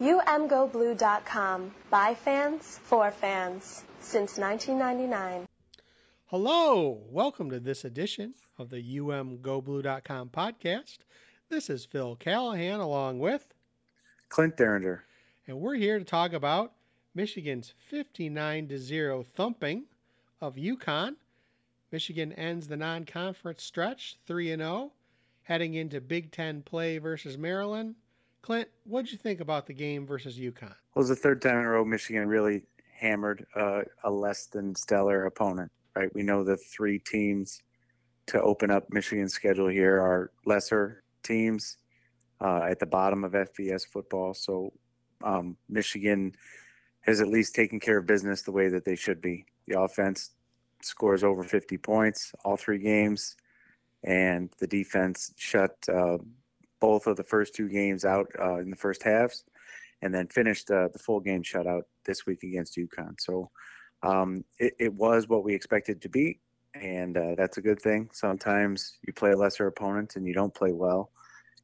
[0.00, 1.74] UMGoBlue.com.
[1.90, 3.82] By fans, for fans.
[3.98, 5.48] Since 1999.
[6.26, 7.02] Hello.
[7.10, 10.98] Welcome to this edition of the UMGoBlue.com podcast.
[11.48, 13.52] This is Phil Callahan along with
[14.28, 15.02] Clint Derringer.
[15.48, 16.74] And we're here to talk about
[17.12, 19.86] Michigan's 59 to 0 thumping
[20.40, 21.16] of UConn.
[21.90, 24.92] Michigan ends the non conference stretch 3 0,
[25.42, 27.96] heading into Big Ten play versus Maryland.
[28.42, 30.62] Clint, what did you think about the game versus UConn?
[30.62, 32.62] Well, it was the third time in a row Michigan really
[32.94, 36.12] hammered uh, a less than stellar opponent, right?
[36.14, 37.62] We know the three teams
[38.26, 41.78] to open up Michigan's schedule here are lesser teams
[42.40, 44.34] uh, at the bottom of FBS football.
[44.34, 44.72] So
[45.22, 46.34] um, Michigan
[47.02, 49.46] has at least taken care of business the way that they should be.
[49.66, 50.30] The offense
[50.82, 53.36] scores over 50 points all three games,
[54.04, 56.18] and the defense shut uh,
[56.80, 59.44] both of the first two games out uh, in the first halves,
[60.02, 63.14] and then finished uh, the full game shutout this week against UConn.
[63.18, 63.50] So
[64.02, 66.40] um, it, it, was what we expected to be,
[66.74, 68.08] and uh, that's a good thing.
[68.12, 71.10] Sometimes you play a lesser opponent and you don't play well,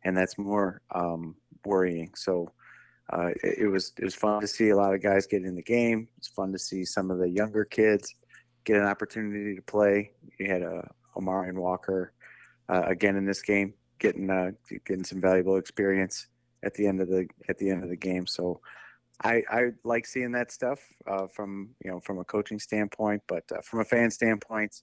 [0.04, 2.10] and that's more um, worrying.
[2.14, 2.52] So.
[3.12, 5.54] Uh, it, it, was it was fun to see a lot of guys get in
[5.54, 6.08] the game.
[6.16, 8.14] It's fun to see some of the younger kids
[8.64, 10.12] get an opportunity to play.
[10.38, 10.82] You had a uh,
[11.18, 12.14] Amorion Walker
[12.70, 14.52] uh, again in this game getting uh,
[14.84, 16.28] getting some valuable experience
[16.62, 18.26] at the end of the at the end of the game.
[18.26, 18.60] So
[19.22, 23.44] I, I like seeing that stuff uh, from you know from a coaching standpoint, but
[23.52, 24.82] uh, from a fan standpoint,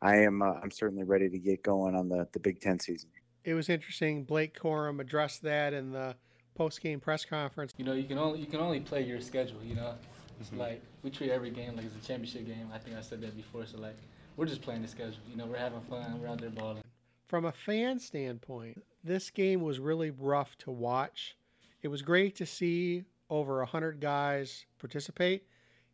[0.00, 3.10] I am uh, I'm certainly ready to get going on the the Big Ten season.
[3.44, 4.24] It was interesting.
[4.24, 6.16] Blake Corum addressed that in the
[6.54, 7.72] post game press conference.
[7.76, 9.62] You know, you can only you can only play your schedule.
[9.62, 9.94] You know,
[10.40, 10.60] it's mm-hmm.
[10.60, 12.68] like we treat every game like it's a championship game.
[12.72, 13.66] I think I said that before.
[13.66, 13.96] So like
[14.36, 15.20] we're just playing the schedule.
[15.30, 16.20] You know, we're having fun.
[16.20, 16.82] We're out there balling
[17.26, 21.36] from a fan standpoint, this game was really rough to watch.
[21.82, 25.44] It was great to see over 100 guys participate.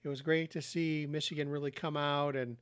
[0.05, 2.57] It was great to see Michigan really come out and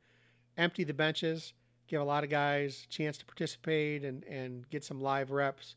[0.56, 1.54] empty the benches,
[1.88, 5.76] give a lot of guys a chance to participate and, and get some live reps.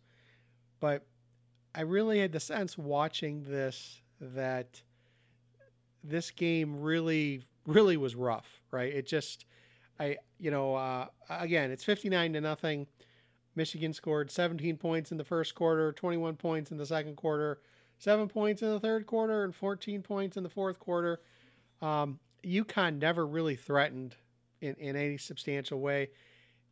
[0.80, 1.06] But
[1.74, 4.82] I really had the sense watching this that
[6.04, 8.94] this game really, really was rough, right?
[8.94, 9.46] It just,
[10.00, 12.88] I, you know, uh, again, it's 59 to nothing.
[13.56, 17.60] Michigan scored 17 points in the first quarter, 21 points in the second quarter,
[18.00, 21.22] seven points in the third quarter, and 14 points in the fourth quarter.
[21.82, 24.16] Um, UConn never really threatened
[24.62, 26.10] in, in any substantial way.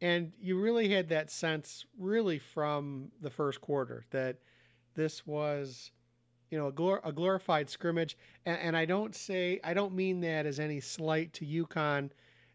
[0.02, 4.38] And you really had that sense, really, from the first quarter that
[4.96, 5.92] this was,
[6.50, 8.18] you know, a, glor- a glorified scrimmage.
[8.48, 12.09] And, and I don't say, I don't mean that as any slight to UConn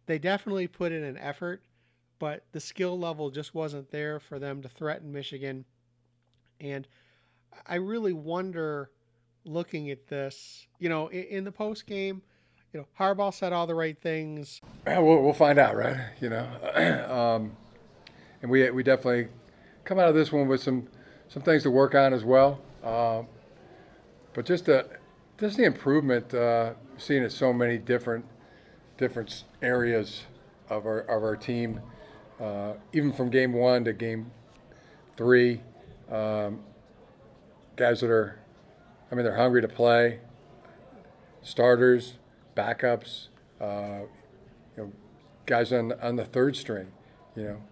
[0.07, 1.63] they definitely put in an effort,
[2.19, 5.65] but the skill level just wasn't there for them to threaten Michigan.
[6.61, 6.87] And
[7.67, 8.91] I really wonder,
[9.45, 12.23] looking at this, you know, in, in the post game,
[12.73, 14.61] you know, Harbaugh said all the right things.
[14.87, 15.97] We'll, we'll find out, right?
[16.21, 16.47] You know,
[17.11, 17.57] um,
[18.43, 19.29] and we we definitely
[19.85, 20.89] come out of this one with some
[21.29, 22.61] some things to work on as well.
[22.83, 23.23] Uh,
[24.35, 24.87] but just the
[25.39, 28.25] just the improvement, uh, seeing it so many different
[28.97, 30.23] different areas
[30.69, 31.81] of our of our team,
[32.41, 34.31] uh, even from game one to game
[35.17, 35.61] three.
[36.11, 36.61] Um,
[37.77, 38.39] guys that are,
[39.11, 40.21] I mean, they're hungry to play.
[41.43, 42.15] Starters,
[42.57, 43.29] backups,
[43.61, 44.01] uh,
[44.77, 44.93] you know,
[45.47, 46.89] guys on on the third string,
[47.37, 47.63] you know,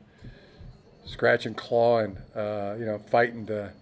[1.05, 3.73] scratch and claw and uh, you know fighting to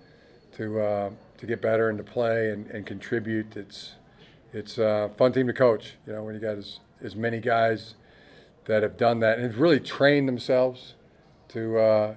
[0.56, 3.56] to uh, to get better and to play and, and contribute.
[3.56, 3.92] It's
[4.52, 5.94] it's a fun team to coach.
[6.06, 7.94] You know, when you got as as many guys
[8.66, 10.94] that have done that and have really trained themselves
[11.48, 12.14] to uh,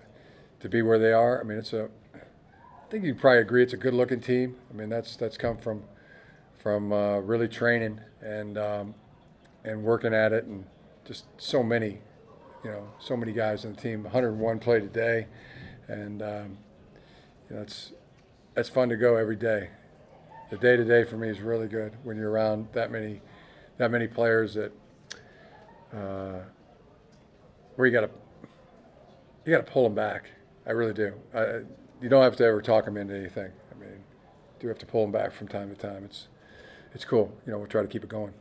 [0.60, 1.40] to be where they are.
[1.40, 1.90] I mean, it's a.
[2.14, 4.56] I think you probably agree it's a good-looking team.
[4.72, 5.84] I mean, that's that's come from
[6.58, 8.96] from uh, really training and um,
[9.64, 10.66] and working at it, and
[11.04, 12.00] just so many,
[12.64, 14.04] you know, so many guys on the team.
[14.04, 15.28] 101 play today,
[15.88, 16.58] and um,
[17.50, 17.92] you know, it's
[18.56, 19.70] it's fun to go every day.
[20.52, 23.22] The day to day for me is really good when you're around that many
[23.78, 24.72] that many players that
[25.94, 26.40] uh,
[27.76, 28.10] where you got to
[29.46, 30.32] you got to pull them back.
[30.66, 31.14] I really do.
[31.34, 31.62] I,
[32.02, 33.52] you don't have to ever talk them into anything.
[33.72, 36.04] I mean, you do have to pull them back from time to time.
[36.04, 36.28] It's
[36.94, 37.36] it's cool.
[37.46, 38.34] You know, we'll try to keep it going.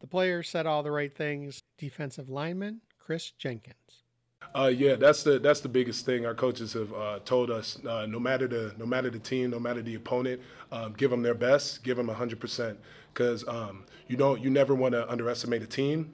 [0.00, 1.62] The players said all the right things.
[1.78, 3.74] Defensive lineman Chris Jenkins.
[4.54, 7.78] Uh, yeah, that's the that's the biggest thing our coaches have uh, told us.
[7.84, 10.40] Uh, no matter the no matter the team, no matter the opponent,
[10.70, 12.78] um, give them their best, give them hundred percent,
[13.14, 16.12] because um, you don't you never want to underestimate a team,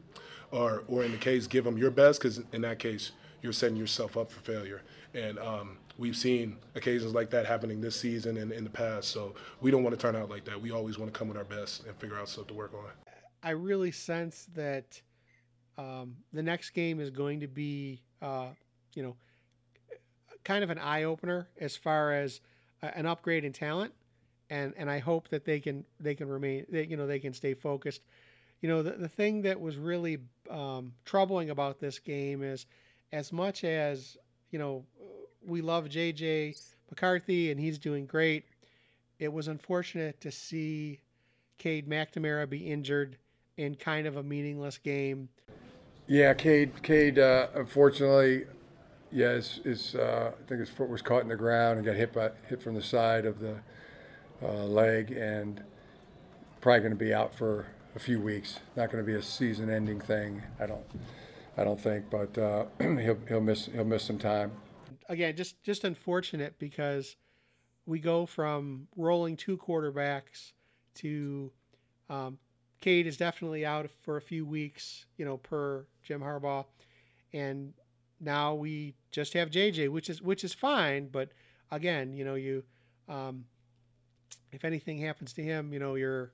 [0.50, 3.12] or or in the case, give them your best, because in that case,
[3.42, 4.82] you're setting yourself up for failure.
[5.14, 9.08] And um, we've seen occasions like that happening this season and in the past.
[9.08, 10.60] So we don't want to turn out like that.
[10.60, 12.90] We always want to come with our best and figure out stuff to work on.
[13.42, 15.00] I really sense that
[15.78, 18.48] um, the next game is going to be, uh,
[18.94, 19.16] you know,
[20.44, 22.40] kind of an eye opener as far as
[22.82, 23.92] an upgrade in talent,
[24.50, 27.32] and and I hope that they can they can remain they, you know they can
[27.32, 28.02] stay focused.
[28.60, 30.18] You know, the the thing that was really
[30.50, 32.66] um, troubling about this game is,
[33.12, 34.18] as much as
[34.50, 34.84] you know,
[35.46, 36.60] we love JJ
[36.90, 38.44] McCarthy and he's doing great.
[39.18, 41.00] It was unfortunate to see
[41.58, 43.16] Cade McNamara be injured
[43.56, 45.28] in kind of a meaningless game.
[46.06, 46.82] Yeah, Cade.
[46.82, 48.46] Cade, uh, unfortunately,
[49.12, 51.96] yeah, is, is uh, I think his foot was caught in the ground and got
[51.96, 53.60] hit by hit from the side of the
[54.42, 55.62] uh, leg, and
[56.60, 58.60] probably going to be out for a few weeks.
[58.76, 60.42] Not going to be a season-ending thing.
[60.58, 60.84] I don't.
[61.56, 64.52] I don't think, but uh, he'll he'll miss he'll miss some time.
[65.08, 67.16] Again, just just unfortunate because
[67.86, 70.52] we go from rolling two quarterbacks
[70.94, 71.50] to
[72.08, 72.38] um,
[72.80, 76.64] Cade is definitely out for a few weeks, you know, per Jim Harbaugh,
[77.32, 77.74] and
[78.20, 81.08] now we just have JJ, which is which is fine.
[81.08, 81.30] But
[81.70, 82.62] again, you know, you
[83.08, 83.44] um,
[84.52, 86.32] if anything happens to him, you know, you're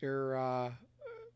[0.00, 0.70] you're uh,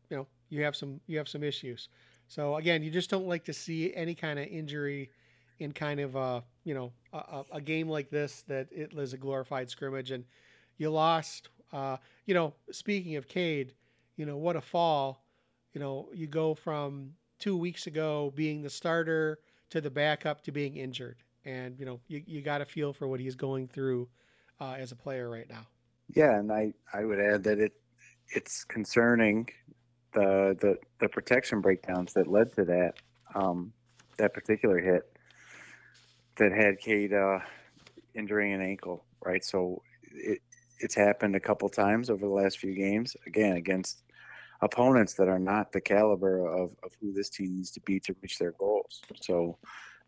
[0.09, 1.89] you know you have some you have some issues.
[2.27, 5.09] So again, you just don't like to see any kind of injury
[5.59, 9.17] in kind of a you know a, a game like this that it was a
[9.17, 10.23] glorified scrimmage and
[10.77, 11.49] you lost.
[11.71, 13.73] Uh, you know, speaking of Cade,
[14.15, 15.23] you know what a fall.
[15.73, 20.51] You know, you go from two weeks ago being the starter to the backup to
[20.51, 24.07] being injured, and you know you you got to feel for what he's going through
[24.59, 25.65] uh, as a player right now.
[26.13, 27.73] Yeah, and I I would add that it
[28.29, 29.47] it's concerning
[30.13, 32.93] the the the protection breakdowns that led to that
[33.35, 33.73] um,
[34.17, 35.03] that particular hit
[36.37, 37.39] that had Cade uh,
[38.15, 39.43] injuring an ankle, right?
[39.43, 40.39] So it
[40.79, 43.15] it's happened a couple times over the last few games.
[43.27, 44.03] Again, against
[44.61, 48.15] opponents that are not the caliber of, of who this team needs to be to
[48.21, 49.01] reach their goals.
[49.21, 49.57] So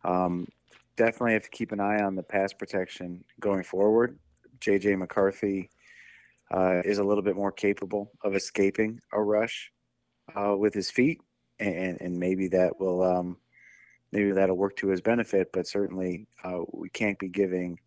[0.03, 0.47] um,
[0.97, 4.17] definitely have to keep an eye on the pass protection going forward.
[4.59, 5.69] JJ McCarthy
[6.51, 9.71] uh, is a little bit more capable of escaping a rush
[10.35, 11.19] uh, with his feet,
[11.59, 13.37] and, and maybe that will um,
[14.11, 15.49] maybe that'll work to his benefit.
[15.53, 17.79] But certainly, uh, we can't be giving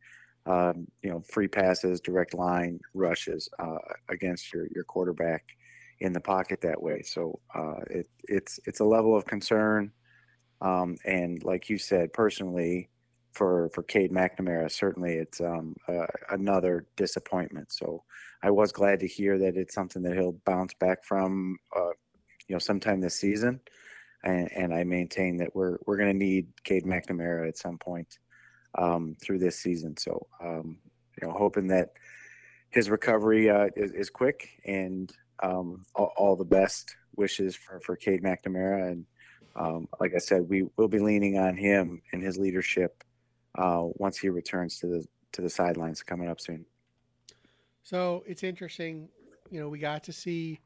[0.46, 3.78] um, you know free passes, direct line rushes uh,
[4.08, 5.44] against your your quarterback
[6.00, 7.02] in the pocket that way.
[7.02, 9.92] So uh, it, it's it's a level of concern,
[10.60, 12.88] um, and like you said, personally,
[13.34, 17.72] for for Cade McNamara, certainly it's um, uh, another disappointment.
[17.72, 18.04] So
[18.42, 21.90] I was glad to hear that it's something that he'll bounce back from, uh,
[22.46, 23.60] you know, sometime this season.
[24.22, 28.18] And, and I maintain that we're we're going to need Cade McNamara at some point
[28.76, 29.96] um, through this season.
[29.96, 30.78] So um,
[31.20, 31.90] you know, hoping that
[32.70, 37.96] his recovery uh, is, is quick and um, all, all, the best wishes for, for
[37.96, 38.90] Cade McNamara.
[38.90, 39.06] And
[39.56, 43.04] um, like I said, we will be leaning on him and his leadership
[43.56, 46.64] uh, once he returns to the to the sidelines coming up soon.
[47.82, 49.08] So it's interesting,
[49.50, 50.60] you know, we got to see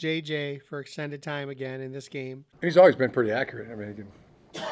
[0.00, 2.44] JJ for extended time again in this game.
[2.60, 3.70] He's always been pretty accurate.
[3.70, 3.94] I mean, he
[4.62, 4.66] can,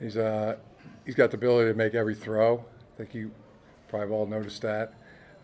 [0.00, 0.56] he's uh,
[1.04, 2.64] he's got the ability to make every throw.
[2.94, 3.30] I think you
[3.88, 4.94] probably all noticed that.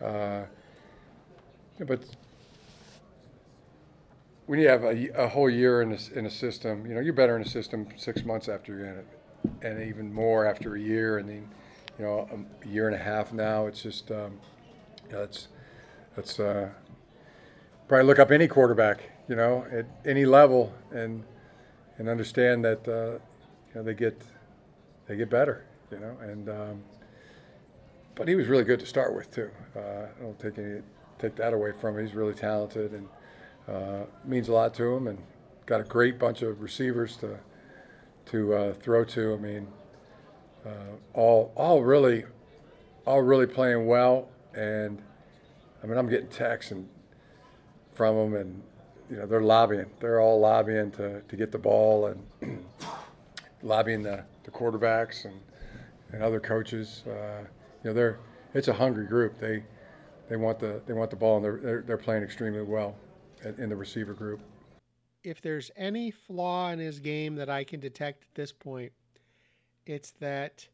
[0.01, 0.43] Uh,
[1.85, 2.03] but
[4.47, 7.13] when you have a, a whole year in a, in a system, you know, you're
[7.13, 9.07] better in a system six months after you're in it,
[9.61, 11.49] and even more after a year, and then,
[11.97, 12.27] you know,
[12.63, 13.67] a year and a half now.
[13.67, 14.39] It's just, um,
[15.07, 15.47] you know, it's,
[16.15, 16.69] it's uh,
[17.87, 21.23] probably look up any quarterback, you know, at any level, and
[21.97, 24.21] and understand that, uh, you know, they get
[25.07, 26.49] they get better, you know, and.
[26.49, 26.83] Um,
[28.17, 29.51] but he was really good to start with too.
[29.75, 30.81] Uh, I don't take any
[31.19, 32.05] take that away from him.
[32.05, 33.07] He's really talented and
[33.67, 35.19] uh, means a lot to him, and
[35.65, 37.37] got a great bunch of receivers to
[38.31, 39.33] to uh, throw to.
[39.33, 39.67] I mean,
[40.65, 42.25] uh, all all really
[43.05, 45.01] all really playing well, and
[45.83, 46.87] I mean I'm getting texts and
[47.93, 48.61] from them, and
[49.09, 49.87] you know they're lobbying.
[49.99, 52.65] They're all lobbying to, to get the ball and
[53.63, 55.39] lobbying the, the quarterbacks and,
[56.11, 57.03] and other coaches.
[57.07, 57.41] Uh,
[57.83, 58.19] you know they're
[58.53, 59.39] it's a hungry group.
[59.39, 59.63] They
[60.29, 62.95] they want the they want the ball, and they're they're, they're playing extremely well
[63.57, 64.41] in the receiver group.
[65.27, 68.93] If there's any flaw in his game that I can detect at this point,
[69.85, 70.67] it's that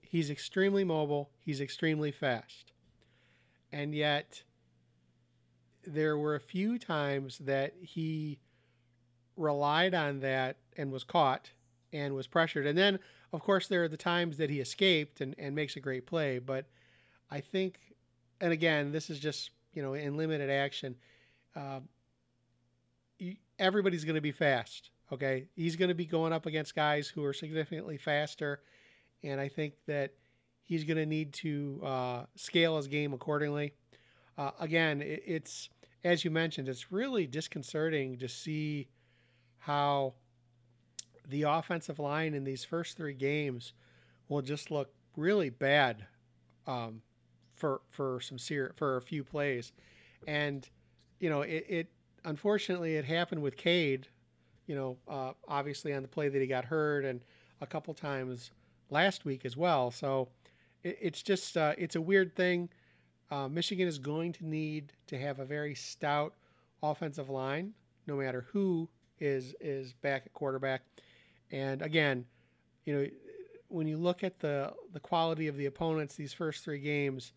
[0.00, 2.72] he's extremely mobile, he's extremely fast.
[3.72, 4.42] And yet,
[5.84, 8.38] there were a few times that he
[9.36, 11.50] relied on that and was caught
[11.92, 12.66] and was pressured.
[12.66, 12.98] And then
[13.32, 16.38] of course, there are the times that he escaped and, and makes a great play,
[16.38, 16.66] but
[17.30, 17.78] I think,
[18.40, 20.94] and again, this is just you know in limited action.
[21.54, 21.80] Uh,
[23.58, 24.90] everybody's going to be fast.
[25.12, 28.60] Okay, he's going to be going up against guys who are significantly faster,
[29.22, 30.12] and I think that
[30.62, 33.72] he's going to need to uh, scale his game accordingly.
[34.36, 35.70] Uh, again, it, it's
[36.04, 38.88] as you mentioned, it's really disconcerting to see
[39.58, 40.14] how
[41.28, 43.72] the offensive line in these first three games
[44.28, 46.06] will just look really bad
[46.66, 47.02] um,
[47.54, 49.72] for for some ser- for a few plays,
[50.26, 50.68] and
[51.18, 51.88] you know it, it
[52.24, 54.08] unfortunately it happened with Cade
[54.68, 57.22] you know, uh, obviously on the play that he got hurt and
[57.60, 58.52] a couple times
[58.90, 59.90] last week as well.
[59.90, 60.28] So
[60.84, 62.68] it, it's just uh, it's a weird thing.
[63.30, 66.34] Uh, Michigan is going to need to have a very stout
[66.82, 67.72] offensive line,
[68.06, 70.82] no matter who is is back at quarterback.
[71.50, 72.26] And again,
[72.84, 73.06] you know,
[73.68, 77.32] when you look at the the quality of the opponents these first three games,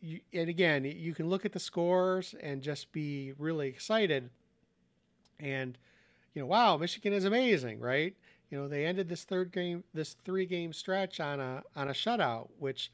[0.00, 4.30] you, and again, you can look at the scores and just be really excited.
[5.40, 5.76] And
[6.34, 8.14] you know, wow, Michigan is amazing, right?
[8.50, 11.92] You know, they ended this third game, this three game stretch on a on a
[11.92, 12.92] shutout, which,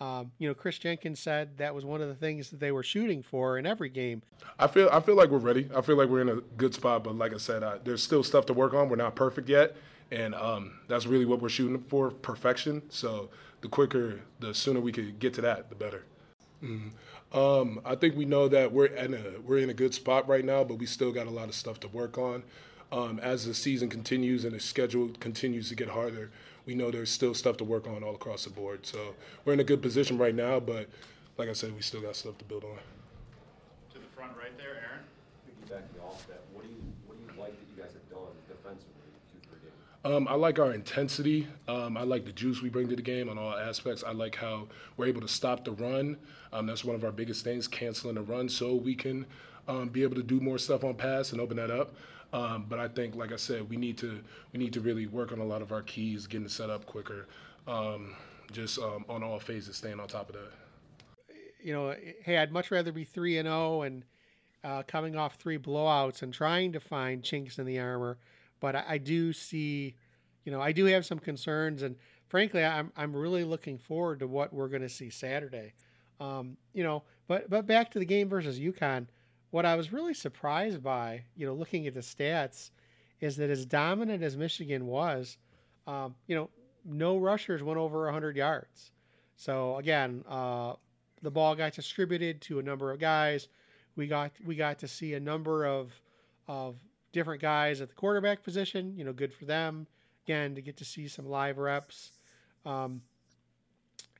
[0.00, 2.82] um, you know, Chris Jenkins said that was one of the things that they were
[2.82, 4.22] shooting for in every game.
[4.58, 5.68] I feel I feel like we're ready.
[5.74, 8.22] I feel like we're in a good spot, but like I said, I, there's still
[8.22, 8.88] stuff to work on.
[8.88, 9.76] We're not perfect yet,
[10.10, 12.82] and um, that's really what we're shooting for perfection.
[12.90, 13.30] So
[13.60, 16.04] the quicker, the sooner we could get to that, the better.
[16.62, 17.38] Mm-hmm.
[17.38, 20.44] Um, I think we know that we're in a we're in a good spot right
[20.44, 22.42] now, but we still got a lot of stuff to work on
[22.92, 26.30] um, as the season continues and the schedule continues to get harder,
[26.66, 28.84] we know there's still stuff to work on all across the board.
[28.86, 29.14] So
[29.44, 30.88] we're in a good position right now, but
[31.38, 32.78] like I said, we still got stuff to build on.
[33.92, 35.04] To the front right there, Aaron.
[35.46, 38.34] Piggybacking off that, what do you what do you like that you guys have done
[38.48, 39.89] defensively two three games?
[40.02, 41.46] Um, I like our intensity.
[41.68, 44.02] Um, I like the juice we bring to the game on all aspects.
[44.02, 46.16] I like how we're able to stop the run.
[46.52, 49.26] Um, that's one of our biggest things, canceling the run, so we can
[49.68, 51.94] um, be able to do more stuff on pass and open that up.
[52.32, 54.20] Um, but I think, like I said, we need to
[54.52, 57.26] we need to really work on a lot of our keys, getting set up quicker,
[57.66, 58.14] um,
[58.52, 61.36] just on all phases, staying on top of that.
[61.62, 64.04] You know, hey, I'd much rather be three and zero oh and
[64.64, 68.16] uh, coming off three blowouts and trying to find chinks in the armor.
[68.60, 69.94] But I, I do see,
[70.44, 71.96] you know, I do have some concerns, and
[72.28, 75.74] frankly, I'm I'm really looking forward to what we're going to see Saturday.
[76.20, 79.06] Um, you know, but but back to the game versus UConn
[79.50, 82.70] what I was really surprised by, you know, looking at the stats,
[83.20, 85.36] is that as dominant as Michigan was,
[85.86, 86.48] um, you know,
[86.84, 88.92] no rushers went over 100 yards.
[89.36, 90.74] So again, uh,
[91.22, 93.48] the ball got distributed to a number of guys.
[93.96, 95.92] We got we got to see a number of
[96.46, 96.76] of
[97.12, 98.94] different guys at the quarterback position.
[98.96, 99.86] You know, good for them.
[100.26, 102.12] Again, to get to see some live reps.
[102.64, 103.02] Um,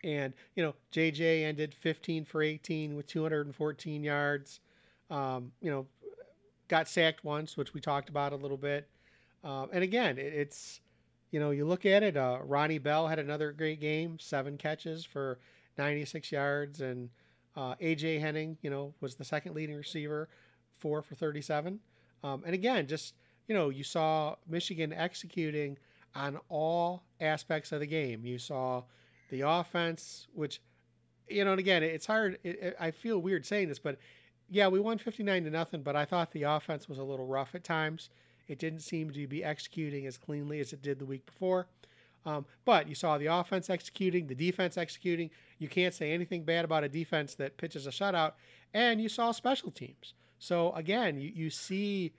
[0.03, 4.61] and you know, JJ ended 15 for 18 with 214 yards.
[5.11, 5.87] Um, you know,
[6.69, 8.89] got sacked once, which we talked about a little bit.
[9.43, 10.81] Um, and again, it, it's,
[11.31, 15.05] you know, you look at it, uh, Ronnie Bell had another great game, seven catches
[15.05, 15.39] for
[15.79, 16.81] 96 yards.
[16.81, 17.11] And
[17.57, 18.19] uh, A.J.
[18.19, 20.29] Henning, you know, was the second leading receiver,
[20.79, 21.81] four for 37.
[22.23, 23.15] Um, and again, just,
[23.49, 25.79] you know, you saw Michigan executing
[26.15, 28.25] on all aspects of the game.
[28.25, 28.83] You saw
[29.31, 30.61] the offense, which,
[31.29, 32.39] you know, and again, it's hard.
[32.43, 33.99] It, it, I feel weird saying this, but
[34.49, 37.55] yeah, we won 59 to nothing, but I thought the offense was a little rough
[37.55, 38.11] at times.
[38.49, 41.69] It didn't seem to be executing as cleanly as it did the week before.
[42.27, 45.31] Um, but you saw the offense executing, the defense executing.
[45.59, 48.33] You can't say anything bad about a defense that pitches a shutout.
[48.75, 50.15] And you saw special teams.
[50.41, 52.13] So again, you, you see,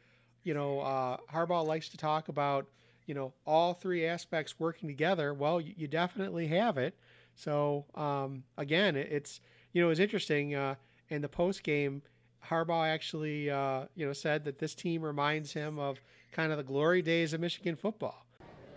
[0.44, 2.68] you know, uh, Harbaugh likes to talk about,
[3.08, 5.34] you know, all three aspects working together.
[5.34, 6.96] Well, you, you definitely have it.
[7.36, 9.42] So um, again, it, it's,
[9.74, 10.76] you know, it's interesting uh,
[11.10, 12.04] in the post game
[12.48, 16.00] Harbaugh actually, uh, you know, said that this team reminds him of
[16.32, 18.26] kind of the glory days of Michigan football.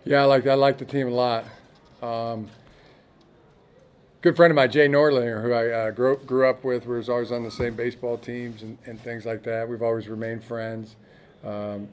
[0.03, 1.45] Yeah, I like I like the team a lot.
[2.01, 2.47] Um,
[4.25, 7.31] good friend of mine, Jay Nordlinger, who I uh, grew, grew up with, was always
[7.31, 9.69] on the same baseball teams and, and things like that.
[9.69, 10.95] We've always remained friends.
[11.43, 11.87] Um,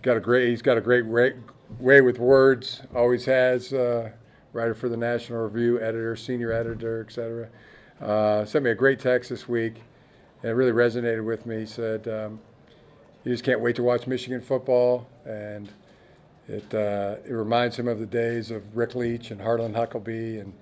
[0.00, 1.34] got a great, he's got a great way,
[1.78, 2.80] way with words.
[2.94, 3.74] Always has.
[3.74, 4.12] Uh,
[4.54, 7.50] writer for the National Review, editor, senior editor, etc.
[8.00, 9.74] Uh, sent me a great text this week
[10.42, 11.60] and it really resonated with me.
[11.60, 12.40] He said, um,
[13.24, 15.68] "You just can't wait to watch Michigan football," and
[16.48, 20.54] it uh, it reminds him of the days of Rick Leach and Harlan Huckleby and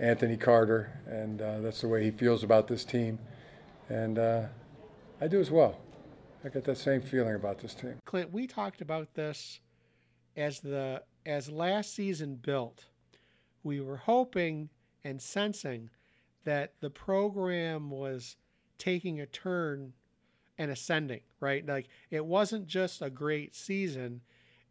[0.00, 3.18] Anthony Carter, and uh, that's the way he feels about this team,
[3.90, 4.44] and uh,
[5.20, 5.78] I do as well.
[6.42, 7.96] I get that same feeling about this team.
[8.06, 9.60] Clint, we talked about this
[10.36, 12.86] as the as last season built,
[13.62, 14.70] we were hoping
[15.04, 15.90] and sensing
[16.44, 18.36] that the program was
[18.78, 19.92] taking a turn
[20.56, 21.66] and ascending, right?
[21.66, 24.22] Like it wasn't just a great season,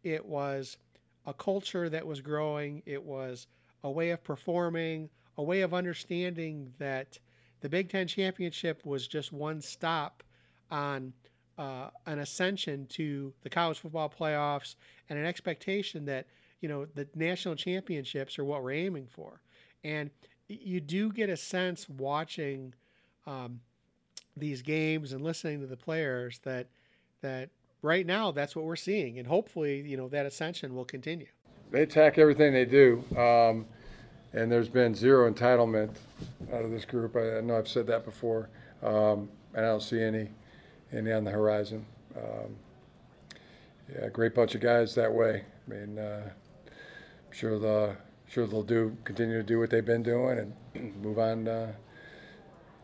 [0.02, 0.76] it was
[1.24, 3.46] a culture that was growing, it was
[3.84, 5.08] a way of performing,
[5.40, 7.18] a way of understanding that
[7.62, 10.22] the Big Ten championship was just one stop
[10.70, 11.14] on
[11.56, 14.74] uh, an ascension to the college football playoffs
[15.08, 16.26] and an expectation that
[16.60, 19.40] you know the national championships are what we're aiming for.
[19.82, 20.10] And
[20.46, 22.74] you do get a sense watching
[23.26, 23.60] um,
[24.36, 26.66] these games and listening to the players that
[27.22, 27.48] that
[27.80, 29.18] right now that's what we're seeing.
[29.18, 31.28] And hopefully you know that ascension will continue.
[31.70, 33.02] They attack everything they do.
[33.16, 33.64] Um,
[34.32, 35.96] and there's been zero entitlement
[36.52, 38.48] out of this group I, I know i've said that before
[38.82, 40.28] um, and i don't see any
[40.92, 42.56] any on the horizon um,
[43.92, 46.30] yeah great bunch of guys that way i mean uh,
[46.66, 47.96] i'm sure the
[48.28, 50.38] sure they'll do continue to do what they've been doing
[50.74, 51.72] and move on uh,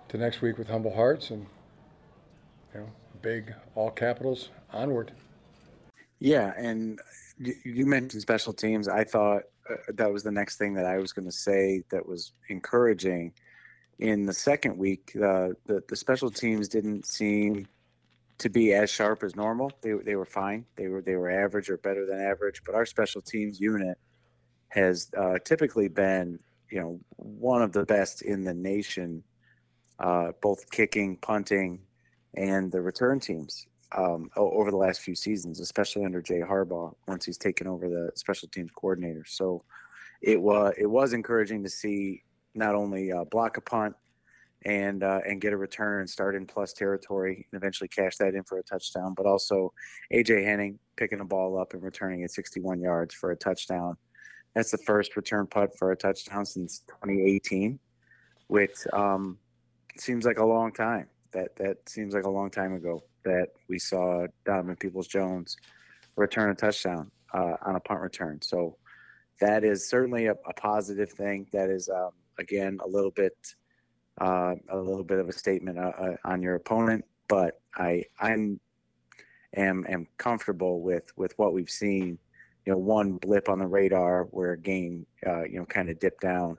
[0.09, 1.47] to next week with humble hearts and
[2.75, 2.89] you know
[3.23, 5.13] big all capitals onward.
[6.19, 7.01] Yeah, and
[7.39, 8.89] you mentioned special teams.
[8.89, 9.43] I thought
[9.95, 13.33] that was the next thing that I was going to say that was encouraging.
[13.99, 17.67] In the second week, uh, the the special teams didn't seem
[18.39, 19.73] to be as sharp as normal.
[19.81, 20.67] They they were fine.
[20.77, 22.63] They were they were average or better than average.
[22.65, 23.99] But our special teams unit
[24.69, 26.39] has uh, typically been,
[26.71, 29.23] you know, one of the best in the nation,
[29.99, 31.81] uh, both kicking, punting,
[32.35, 37.25] and the return teams um, over the last few seasons, especially under Jay Harbaugh once
[37.25, 39.25] he's taken over the special teams coordinator.
[39.27, 39.65] So
[40.23, 42.23] it was it was encouraging to see
[42.55, 43.95] not only uh, block a punt
[44.65, 48.35] and uh, and get a return and start in plus territory and eventually cash that
[48.35, 49.73] in for a touchdown, but also
[50.13, 53.97] AJ Henning picking a ball up and returning it 61 yards for a touchdown
[54.57, 57.79] that's the first return punt for a touchdown since 2018,
[58.47, 59.37] which um,
[59.99, 61.09] seems like a long time.
[61.37, 65.59] That that seems like a long time ago that we saw Donovan Peoples Jones
[66.17, 68.41] return a touchdown uh, on a punt return.
[68.41, 68.79] So
[69.39, 71.47] that is certainly a, a positive thing.
[71.53, 73.37] That is um, again a little bit
[74.19, 78.59] uh, a little bit of a statement uh, uh on your opponent, but I I'm
[79.55, 82.19] am am comfortable with with what we've seen
[82.65, 85.99] you know one blip on the radar where a game uh, you know kind of
[86.01, 86.57] dipped down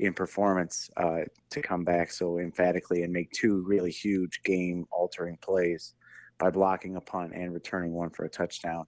[0.00, 5.36] in performance uh, to come back so emphatically and make two really huge game altering
[5.42, 5.94] plays
[6.38, 8.86] by blocking a punt and returning one for a touchdown.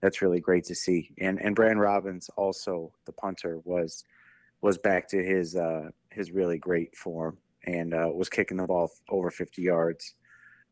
[0.00, 1.10] That's really great to see.
[1.20, 4.04] And and Brad Robbins also the punter was
[4.62, 8.90] was back to his uh, his really great form and uh, was kicking the ball
[9.10, 10.14] over 50 yards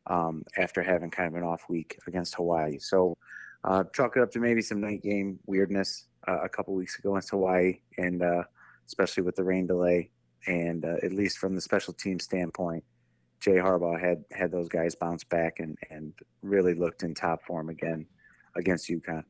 [0.07, 2.79] um, after having kind of an off week against Hawaii.
[2.79, 3.17] So
[3.65, 7.13] uh, chalk it up to maybe some night game weirdness uh, a couple weeks ago
[7.13, 8.43] against Hawaii, and uh,
[8.93, 10.11] especially with the rain delay.
[10.47, 12.85] And uh, at least from the special team standpoint,
[13.41, 17.69] Jay Harbaugh had had those guys bounce back and and really looked in top form
[17.69, 18.07] again
[18.57, 19.25] against UConn.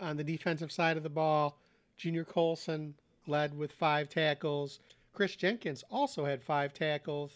[0.00, 1.58] On the defensive side of the ball,
[1.96, 2.94] Junior Colson
[3.26, 4.80] led with five tackles.
[5.12, 7.32] Chris Jenkins also had five tackles.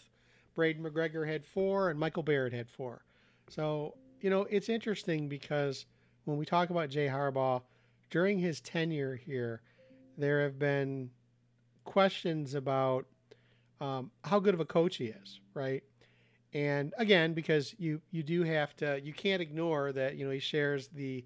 [0.57, 3.03] Braiden McGregor had four, and Michael Barrett had four.
[3.49, 5.85] So you know, it's interesting because
[6.25, 7.61] when we talk about Jay Harbaugh,
[8.09, 9.61] during his tenure here,
[10.17, 11.09] there have been
[11.83, 13.05] questions about
[13.79, 15.83] um, how good of a coach he is, right?
[16.53, 20.39] And again, because you you do have to, you can't ignore that you know he
[20.39, 21.23] shares the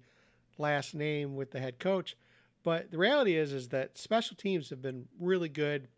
[0.58, 2.16] last name with the head coach.
[2.64, 5.88] But the reality is, is that special teams have been really good.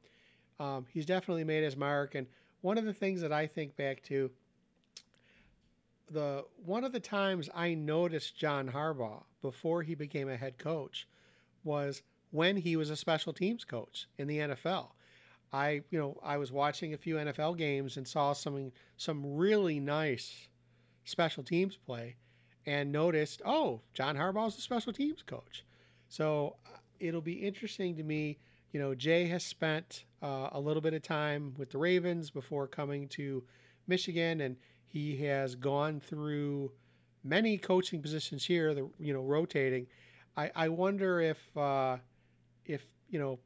[0.58, 2.26] Um, he's definitely made his mark, and
[2.60, 4.30] one of the things that I think back to
[6.10, 11.08] the one of the times I noticed John Harbaugh before he became a head coach
[11.64, 12.02] was
[12.34, 14.88] when he was a special teams coach in the NFL.
[15.52, 19.78] I, you know, I was watching a few NFL games and saw some some really
[19.78, 20.48] nice
[21.04, 22.16] special teams play
[22.66, 25.64] and noticed, oh, John Harbaugh's a special teams coach.
[26.08, 28.38] So uh, it'll be interesting to me.
[28.72, 32.66] You know, Jay has spent uh, a little bit of time with the Ravens before
[32.66, 33.44] coming to
[33.86, 36.72] Michigan, and he has gone through
[37.22, 39.86] many coaching positions here, the you know rotating.
[40.36, 41.98] I, I wonder if uh,
[42.66, 43.38] if you know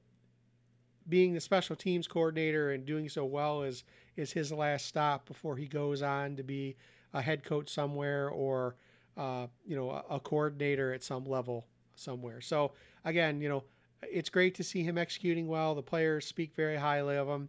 [1.08, 3.84] being the special teams coordinator and doing so well is
[4.16, 6.76] is his last stop before he goes on to be
[7.14, 8.76] a head coach somewhere or
[9.16, 12.40] uh, you know a, a coordinator at some level somewhere.
[12.40, 12.72] So
[13.04, 13.64] again, you know
[14.02, 15.74] it's great to see him executing well.
[15.74, 17.48] The players speak very highly of him,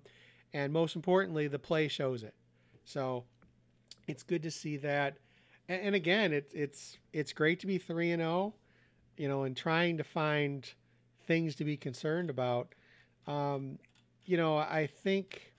[0.54, 2.34] and most importantly, the play shows it.
[2.86, 3.24] So
[4.08, 5.18] it's good to see that.
[5.68, 8.32] And, and again, it's it's it's great to be three and zero.
[8.32, 8.54] Oh.
[9.18, 10.72] you know, and trying to find
[11.30, 12.74] things to be concerned about.
[13.28, 13.78] Um,
[14.26, 15.54] you know, I think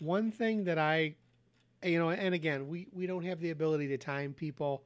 [0.00, 1.14] one thing that I,
[1.84, 4.82] you know, and again, we, we don't have the ability to time people.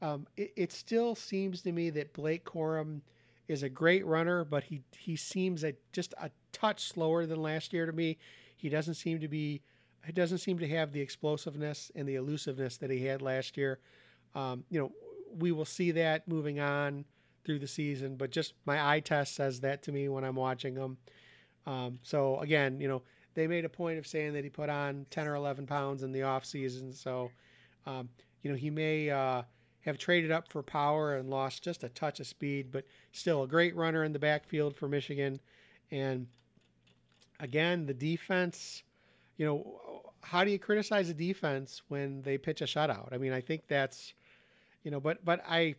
[0.00, 3.02] Um, it, it still seems to me that Blake Corum
[3.46, 7.74] is a great runner, but he, he seems a, just a touch slower than last
[7.74, 8.16] year to me.
[8.56, 9.60] He doesn't seem to be,
[10.06, 13.80] he doesn't seem to have the explosiveness and the elusiveness that he had last year.
[14.34, 14.92] Um, you know,
[15.38, 17.04] we will see that moving on
[17.44, 20.76] through the season, but just my eye test says that to me when I'm watching
[20.76, 20.96] him.
[21.66, 23.02] Um, so again, you know,
[23.34, 26.12] they made a point of saying that he put on 10 or 11 pounds in
[26.12, 26.92] the off season.
[26.92, 27.30] So,
[27.86, 28.08] um,
[28.42, 29.42] you know, he may uh,
[29.82, 33.48] have traded up for power and lost just a touch of speed, but still a
[33.48, 35.40] great runner in the backfield for Michigan.
[35.90, 36.26] And
[37.40, 38.82] again, the defense,
[39.36, 43.12] you know, how do you criticize a defense when they pitch a shutout?
[43.12, 44.14] I mean, I think that's,
[44.84, 45.74] you know, but but I,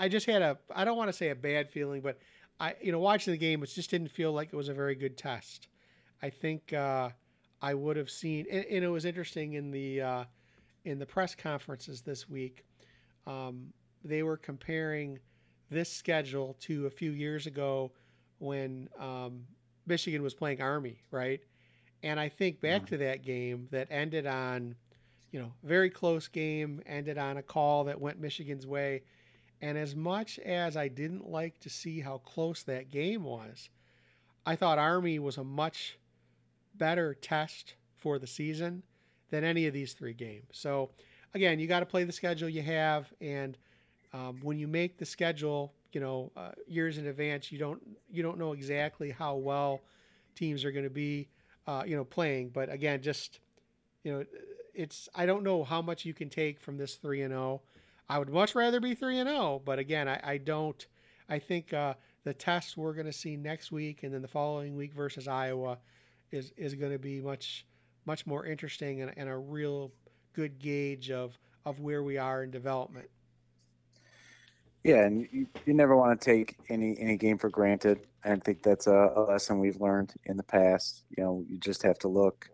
[0.00, 2.18] I just had a I don't want to say a bad feeling, but
[2.58, 4.94] I you know watching the game, it just didn't feel like it was a very
[4.94, 5.68] good test.
[6.22, 7.10] I think uh,
[7.60, 10.24] I would have seen, and, and, it was interesting in the uh,
[10.86, 12.64] in the press conferences this week.
[13.26, 15.18] Um, they were comparing
[15.70, 17.92] this schedule to a few years ago
[18.38, 19.44] when um,
[19.86, 21.40] Michigan was playing Army, right?
[22.02, 24.74] And I think back to that game that ended on,
[25.30, 29.02] you know, very close game, ended on a call that went Michigan's way.
[29.62, 33.68] And as much as I didn't like to see how close that game was,
[34.46, 35.98] I thought Army was a much
[36.74, 38.82] better test for the season
[39.30, 40.46] than any of these three games.
[40.52, 40.90] So,
[41.34, 43.56] again, you got to play the schedule you have, and
[44.12, 48.22] um, when you make the schedule, you know, uh, years in advance, you don't you
[48.22, 49.82] don't know exactly how well
[50.34, 51.28] teams are going to be,
[51.66, 52.48] uh, you know, playing.
[52.48, 53.40] But again, just
[54.04, 54.24] you know,
[54.74, 57.62] it's I don't know how much you can take from this three and zero.
[58.10, 60.84] I would much rather be three and zero, oh, but again, I, I don't.
[61.28, 61.94] I think uh,
[62.24, 65.78] the test we're going to see next week and then the following week versus Iowa
[66.32, 67.66] is is going to be much
[68.06, 69.92] much more interesting and, and a real
[70.32, 73.08] good gauge of of where we are in development.
[74.82, 78.00] Yeah, and you, you never want to take any any game for granted.
[78.24, 81.04] I think that's a, a, lesson we've learned in the past.
[81.16, 82.50] You know, you just have to look,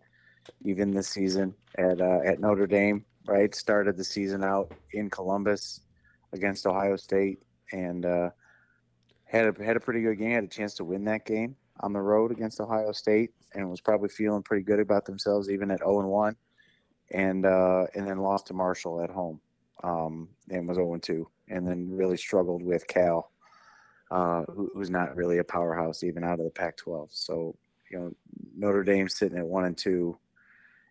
[0.63, 3.05] even this season at uh, at Notre Dame.
[3.27, 5.81] Right, started the season out in Columbus
[6.31, 7.39] against Ohio State,
[7.73, 8.29] and uh,
[9.25, 10.31] had a, had a pretty good game.
[10.31, 13.81] Had a chance to win that game on the road against Ohio State, and was
[13.81, 16.35] probably feeling pretty good about themselves even at 0 and 1,
[17.11, 19.41] and uh, and then lost to Marshall at home,
[19.83, 23.33] um, and was 0 and 2, and then really struggled with Cal,
[24.09, 27.09] uh, who, who's not really a powerhouse even out of the Pac-12.
[27.11, 27.57] So
[27.91, 28.15] you know
[28.55, 30.17] Notre Dame sitting at one and two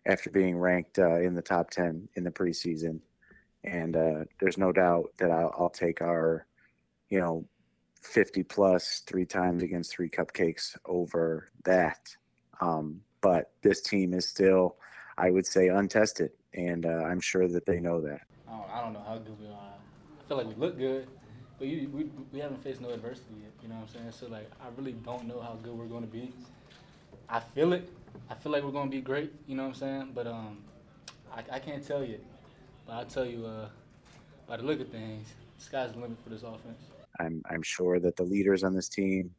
[0.07, 2.99] after being ranked uh, in the top 10 in the preseason,
[3.63, 6.47] and uh, there's no doubt that I'll, I'll take our
[7.09, 7.45] you know
[8.01, 12.15] 50 plus three times against three cupcakes over that.
[12.61, 14.77] Um, but this team is still,
[15.17, 18.21] I would say, untested, and uh, I'm sure that they know that.
[18.47, 19.51] I don't, I don't, know how good we are.
[19.51, 21.07] I feel like we look good,
[21.59, 23.51] but you, we, we haven't faced no adversity yet.
[23.61, 24.11] You know what I'm saying?
[24.11, 26.31] So like, I really don't know how good we're going to be.
[27.29, 27.89] I feel it.
[28.29, 29.33] I feel like we're going to be great.
[29.47, 30.11] You know what I'm saying?
[30.13, 30.57] But um,
[31.33, 32.19] I, I can't tell you.
[32.85, 33.67] But I'll tell you uh,
[34.47, 35.27] by the look of things,
[35.57, 36.81] the sky's the limit for this offense.
[37.19, 39.31] I'm I'm sure that the leaders on this team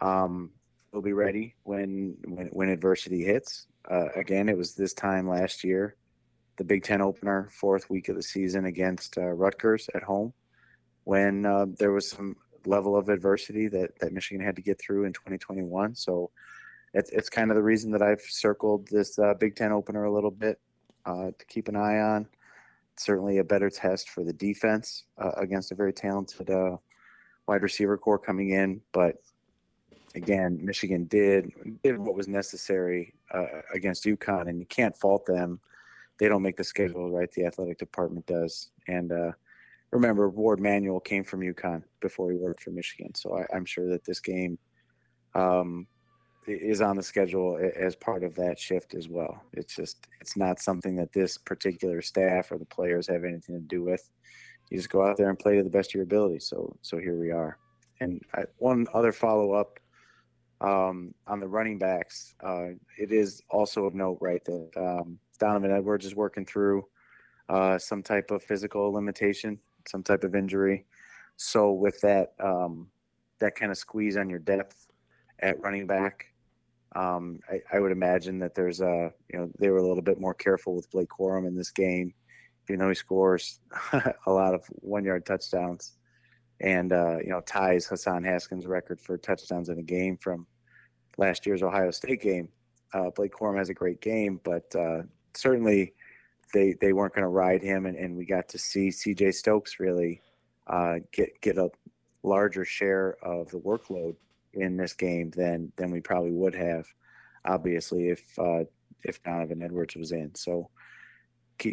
[0.00, 0.50] um,
[0.92, 3.66] will be ready when when, when adversity hits.
[3.90, 5.96] Uh, again, it was this time last year,
[6.56, 10.32] the Big Ten opener, fourth week of the season against uh, Rutgers at home,
[11.04, 15.04] when uh, there was some level of adversity that that Michigan had to get through
[15.04, 15.94] in 2021.
[15.94, 16.30] So.
[16.98, 20.12] It's, it's kind of the reason that I've circled this uh, Big Ten opener a
[20.12, 20.58] little bit
[21.06, 22.26] uh, to keep an eye on
[23.00, 26.76] certainly a better test for the defense uh, against a very talented uh,
[27.46, 29.16] wide receiver corps coming in, but
[30.14, 35.60] again, Michigan did did what was necessary uh, against UConn, and you can't fault them.
[36.18, 37.30] They don't make the schedule, right?
[37.30, 38.70] The athletic department does.
[38.88, 39.32] And uh,
[39.92, 43.88] remember, Warde Manuel came from UConn before he worked for Michigan, so I, am sure
[43.90, 44.58] that this game
[45.34, 45.86] um,
[46.48, 49.42] is on the schedule as part of that shift as well.
[49.52, 53.60] It's just it's not something that this particular staff or the players have anything to
[53.60, 54.08] do with
[54.70, 56.40] you just go out there and play to the best of your ability.
[56.40, 57.58] So so here we are.
[58.00, 59.80] And I, one other follow up
[60.60, 65.72] um, on the running backs, uh, it is also of note, right, that um, Donovan
[65.72, 66.86] Edwards is working through
[67.48, 69.58] uh, some type of physical limitation,
[69.88, 70.84] some type of injury.
[71.36, 72.88] So with that um,
[73.38, 74.88] that kind of squeeze on your depth
[75.40, 76.27] at running back,
[76.94, 80.20] um, I, I, would imagine that there's a you know they were a little bit
[80.20, 82.14] more careful with Blake Corum in this game
[82.68, 83.60] even though he scores
[84.26, 85.96] a lot of one yard touchdowns.
[86.60, 90.46] and uh, you know ties Hassan Haskins' record for touchdowns in a game from
[91.16, 92.48] last year's Ohio State game.
[92.92, 95.02] Uh, Blake Corum has a great game, but uh,
[95.34, 95.94] certainly
[96.52, 99.32] they they weren't going to ride him, and, and we got to see C.J.
[99.32, 100.20] Stokes really
[100.66, 101.70] uh, get get a
[102.22, 104.16] larger share of the workload
[104.54, 106.86] in this game than than we probably would have,
[107.44, 108.64] obviously, if uh,
[109.04, 110.34] if Donovan Edwards was in.
[110.34, 110.70] So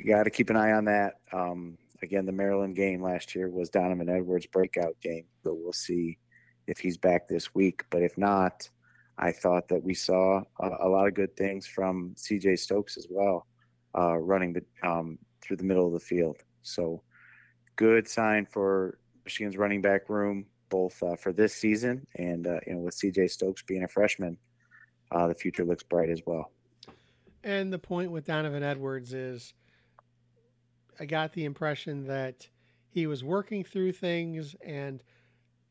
[0.08, 1.16] got to keep an eye on that.
[1.32, 6.18] Um, again, the Maryland game last year was Donovan Edwards' breakout game, so we'll see
[6.68, 7.84] if he's back this week.
[7.90, 8.70] But if not,
[9.18, 12.58] I thought that we saw a, a lot of good things from C.J.
[12.58, 13.48] Stokes as well,
[13.98, 16.38] uh, running the, um, through the middle of the field.
[16.64, 17.04] So
[17.76, 22.74] good sign for Michigan's running back room, both uh, for this season and uh, you
[22.74, 23.28] know with C.J.
[23.28, 24.38] Stokes being a freshman,
[25.12, 26.52] uh, the future looks bright as well.
[27.44, 29.54] And the point with Donovan Edwards is
[31.00, 32.48] I got the impression that
[32.90, 35.04] he was working through things and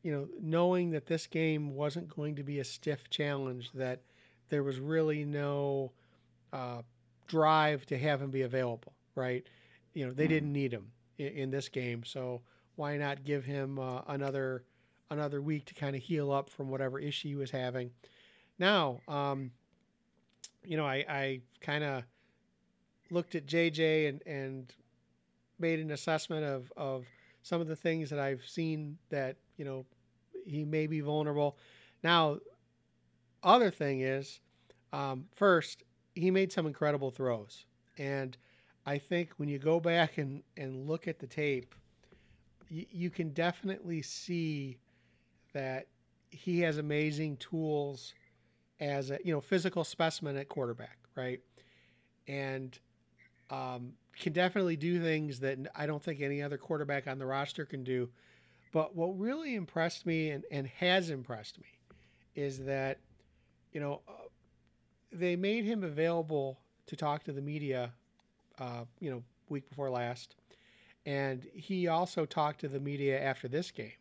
[0.03, 4.01] you know knowing that this game wasn't going to be a stiff challenge that
[4.49, 5.91] there was really no
[6.53, 6.83] uh,
[7.27, 9.47] drive to have him be available right
[9.95, 12.41] you know they didn't need him in, in this game so
[12.75, 14.63] why not give him uh, another
[15.09, 17.91] another week to kind of heal up from whatever issue he was having
[18.59, 19.51] now um,
[20.63, 22.03] you know i, I kind of
[23.11, 24.73] looked at jj and and
[25.59, 27.05] made an assessment of, of
[27.43, 29.85] some of the things that I've seen that, you know,
[30.45, 31.57] he may be vulnerable.
[32.03, 32.39] Now,
[33.43, 34.39] other thing is,
[34.93, 37.65] um, first, he made some incredible throws.
[37.97, 38.37] And
[38.85, 41.75] I think when you go back and, and look at the tape,
[42.69, 44.77] you, you can definitely see
[45.55, 45.87] that
[46.29, 48.13] he has amazing tools
[48.81, 51.39] as a you know physical specimen at quarterback, right?
[52.27, 52.77] And
[53.49, 57.65] um, can definitely do things that I don't think any other quarterback on the roster
[57.65, 58.09] can do.
[58.73, 61.67] But what really impressed me and, and has impressed me
[62.35, 62.99] is that,
[63.71, 64.11] you know, uh,
[65.13, 67.93] they made him available to talk to the media,
[68.59, 70.35] uh, you know, week before last.
[71.05, 73.93] And he also talked to the media after this game.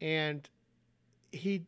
[0.00, 0.48] And
[1.32, 1.64] he,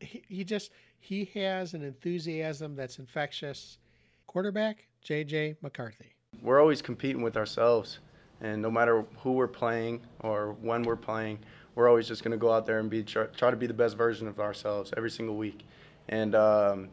[0.00, 3.78] he, he just, he has an enthusiasm that's infectious.
[4.26, 5.56] Quarterback, J.J.
[5.62, 7.98] McCarthy we're always competing with ourselves.
[8.40, 11.38] And no matter who we're playing or when we're playing,
[11.74, 13.74] we're always just going to go out there and be try, try, to be the
[13.74, 15.64] best version of ourselves every single week.
[16.08, 16.88] And um,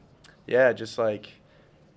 [0.48, 1.32] yeah, just like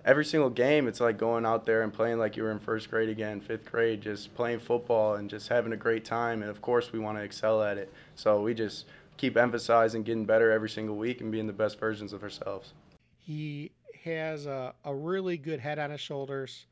[0.05, 2.89] every single game, it's like going out there and playing like you were in first
[2.89, 6.41] grade again, fifth grade, just playing football and just having a great time.
[6.41, 7.91] And of course, we want to excel at it.
[8.15, 8.85] So we just
[9.17, 12.73] keep emphasizing getting better every single week and being the best versions of ourselves.
[13.17, 13.71] He
[14.03, 16.65] has a, a really good head on his shoulders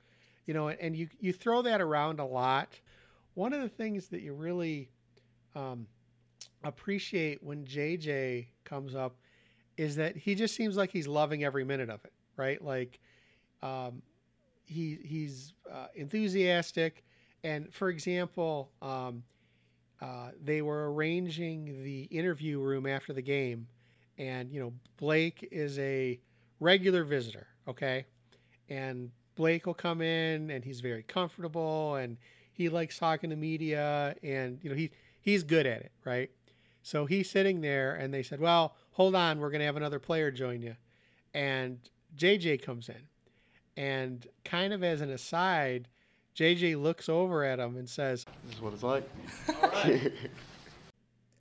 [0.45, 2.79] you know, and you you throw that around a lot.
[3.35, 4.89] One of the things that you really
[5.55, 5.87] um,
[6.63, 9.15] appreciate when JJ comes up
[9.77, 12.61] is that he just seems like he's loving every minute of it, right?
[12.61, 12.99] Like
[13.63, 14.01] um,
[14.65, 17.03] he he's uh, enthusiastic,
[17.43, 19.23] and for example, um,
[20.01, 23.67] uh, they were arranging the interview room after the game,
[24.17, 26.19] and you know Blake is a
[26.59, 28.05] regular visitor, okay,
[28.69, 32.17] and Blake will come in and he's very comfortable and
[32.53, 36.29] he likes talking to media and you know he he's good at it, right?
[36.83, 39.99] So he's sitting there and they said, "Well, hold on, we're going to have another
[39.99, 40.75] player join you."
[41.33, 41.79] And
[42.15, 43.01] JJ comes in.
[43.77, 45.87] And kind of as an aside,
[46.35, 49.09] JJ looks over at him and says, "This is what it's like."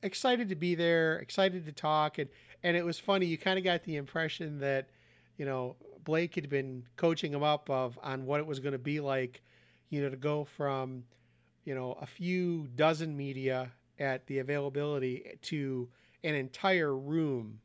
[0.02, 2.30] excited to be there, excited to talk and
[2.62, 4.88] and it was funny, you kind of got the impression that
[5.38, 8.78] you know, Blake had been coaching him up of on what it was going to
[8.78, 9.40] be like,
[9.88, 11.04] you know, to go from,
[11.64, 15.88] you know, a few dozen media at the availability to
[16.24, 17.58] an entire room,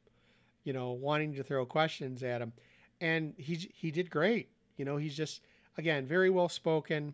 [0.63, 2.54] you know, wanting to throw questions at him,
[3.01, 4.49] and he he did great.
[4.77, 5.41] You know, he's just
[5.77, 7.13] again very well spoken,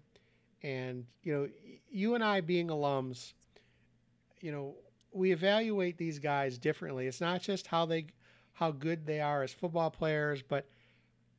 [0.64, 1.50] and you know,
[1.90, 3.34] you and I being alums,
[4.42, 4.76] you know,
[5.12, 7.08] we evaluate these guys differently.
[7.08, 8.08] It's not just how they
[8.54, 10.68] how good they are as football players, but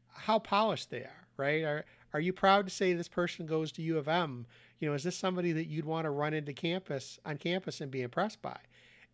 [0.09, 1.63] how polished they are, right?
[1.63, 4.47] Are are you proud to say this person goes to U of M?
[4.81, 7.91] You know, is this somebody that you'd want to run into campus on campus and
[7.91, 8.59] be impressed by?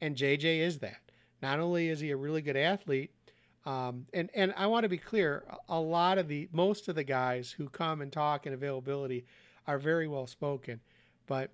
[0.01, 1.01] And JJ is that.
[1.41, 3.13] Not only is he a really good athlete,
[3.69, 7.05] um, and and I want to be clear, a lot of the most of the
[7.05, 9.27] guys who come and talk and availability
[9.67, 10.81] are very well spoken,
[11.27, 11.51] but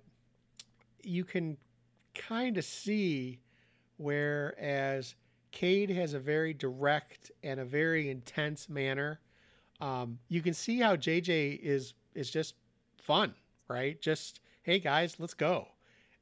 [1.03, 1.57] you can
[2.13, 3.41] kind of see
[3.97, 5.15] whereas
[5.51, 9.19] Cade has a very direct and a very intense manner.
[9.81, 12.55] Um, you can see how JJ is is just
[12.97, 13.33] fun,
[13.67, 14.01] right?
[14.01, 15.67] Just hey guys, let's go.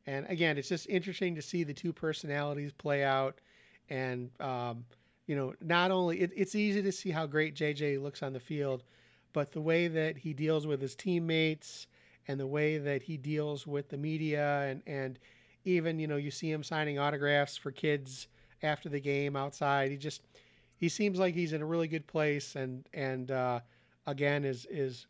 [0.08, 3.40] And again, it's just interesting to see the two personalities play out.
[3.90, 4.86] And, um,
[5.28, 8.40] you know, not only it, it's easy to see how great JJ looks on the
[8.40, 8.84] field,
[9.32, 11.88] but the way that he deals with his teammates
[12.28, 15.20] and the way that he deals with the media and, and
[15.66, 18.28] even, you know, you see him signing autographs for kids
[18.62, 19.92] after the game outside.
[19.92, 20.22] He just,
[20.78, 23.60] he seems like he's in a really good place and, and, uh,
[24.06, 25.08] again, is, is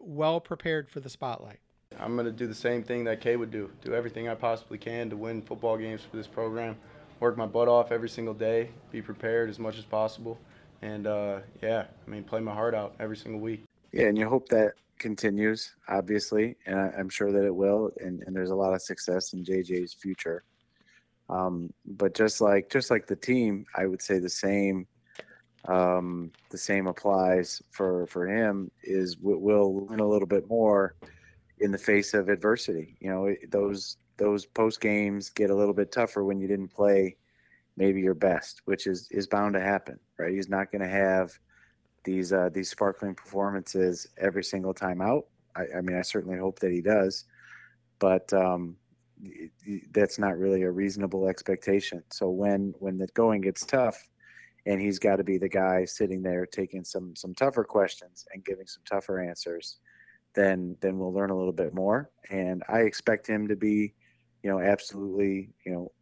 [0.00, 1.58] well prepared for the spotlight.
[1.98, 4.78] I'm going to do the same thing that Cade would do do everything I possibly
[4.78, 6.76] can to win football games for this program,
[7.22, 10.36] work my butt off every single day, be prepared as much as possible,
[10.82, 13.62] and uh, yeah, I mean, play my heart out every single week.
[13.92, 17.92] Yeah, and you hope that continues, obviously, and I, am sure that it will.
[18.00, 20.42] And, and, there's a lot of success in JJ's future.
[21.30, 24.86] Um, but just like just like the team, I would say the same.
[25.66, 28.72] Um, the same applies for for him.
[28.82, 30.96] Is we'll learn a little bit more
[31.60, 32.96] in the face of adversity.
[33.00, 37.16] You know, those those post games get a little bit tougher when you didn't play
[37.76, 40.32] maybe your best, which is is bound to happen, right?
[40.32, 41.32] He's not going to have
[42.04, 45.26] these uh, these sparkling performances every single time out.
[45.56, 47.24] I, I, mean, I certainly hope that he does,
[47.98, 48.76] but um,
[49.92, 52.02] that's not really a reasonable expectation.
[52.10, 53.98] So when when the going gets tough,
[54.66, 58.44] and he's got to be the guy sitting there taking some some tougher questions and
[58.44, 59.78] giving some tougher answers,
[60.34, 62.10] then then we'll learn a little bit more.
[62.30, 63.94] And I expect him to be,
[64.42, 65.92] you know, absolutely, you know,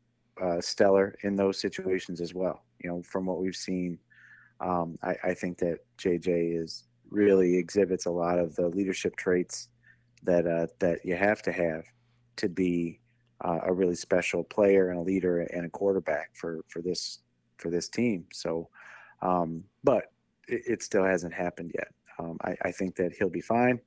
[0.40, 2.64] uh, stellar in those situations as well.
[2.82, 3.98] You know, from what we've seen,
[4.60, 9.68] um, I, I, think that JJ is really exhibits a lot of the leadership traits
[10.22, 11.84] that uh, that you have to have
[12.36, 13.00] to be
[13.44, 17.20] uh, a really special player and a leader and a quarterback for for this
[17.56, 18.26] for this team.
[18.32, 18.68] So,
[19.22, 20.04] um, but
[20.48, 21.88] it, it, still hasn't happened yet.
[22.18, 23.80] Um, I, I, think that he'll be fine.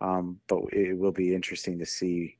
[0.00, 2.37] Um, but it will be interesting to see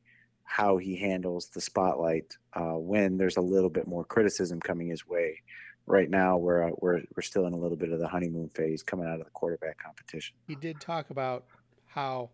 [0.48, 5.06] how he handles the spotlight uh, when there's a little bit more criticism coming his
[5.06, 5.42] way.
[5.86, 8.82] Right now, we're, uh, we're we're still in a little bit of the honeymoon phase
[8.82, 10.36] coming out of the quarterback competition.
[10.46, 11.44] He did talk about
[11.86, 12.30] how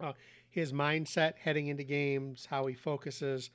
[0.00, 0.12] uh,
[0.50, 3.50] his mindset heading into games, how he focuses.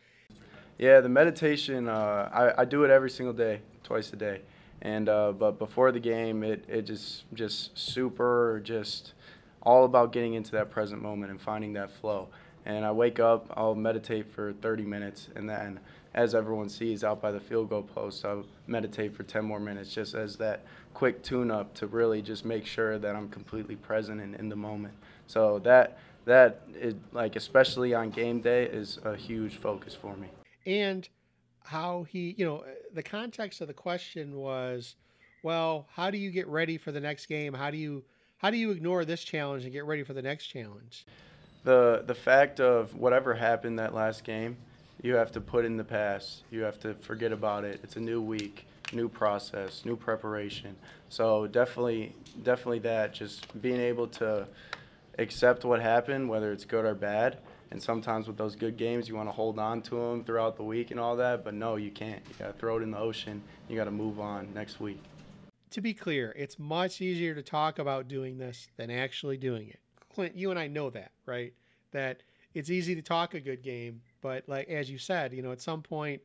[0.77, 1.89] Yeah, the meditation.
[1.89, 4.41] Uh, I, I do it every single day, twice a day,
[4.81, 9.13] and uh, but before the game, it it just just super just
[9.61, 12.29] all about getting into that present moment and finding that flow.
[12.65, 15.79] And I wake up, I'll meditate for 30 minutes, and then
[16.13, 19.93] as everyone sees out by the field goal post, I'll meditate for 10 more minutes
[19.93, 24.21] just as that quick tune up to really just make sure that I'm completely present
[24.21, 24.93] and in the moment.
[25.27, 30.27] So that that is like especially on game day is a huge focus for me.
[30.65, 31.07] And
[31.63, 34.95] how he, you know, the context of the question was,
[35.41, 37.53] well, how do you get ready for the next game?
[37.53, 38.03] How do you
[38.37, 41.05] how do you ignore this challenge and get ready for the next challenge?
[41.63, 44.57] The the fact of whatever happened that last game,
[45.01, 46.43] you have to put in the past.
[46.51, 47.79] You have to forget about it.
[47.83, 50.75] It's a new week, new process, new preparation.
[51.09, 54.47] So definitely definitely that just being able to
[55.19, 57.37] accept what happened, whether it's good or bad.
[57.71, 60.63] And sometimes with those good games, you want to hold on to them throughout the
[60.63, 61.43] week and all that.
[61.43, 62.21] But no, you can't.
[62.29, 63.41] You got to throw it in the ocean.
[63.67, 65.01] You got to move on next week
[65.73, 69.79] to be clear, it's much easier to talk about doing this than actually doing it.
[70.13, 71.53] Clint, you and I know that, right?
[71.91, 72.21] That
[72.53, 75.61] it's easy to talk a good game, but like as you said, you know, at
[75.61, 76.21] some point,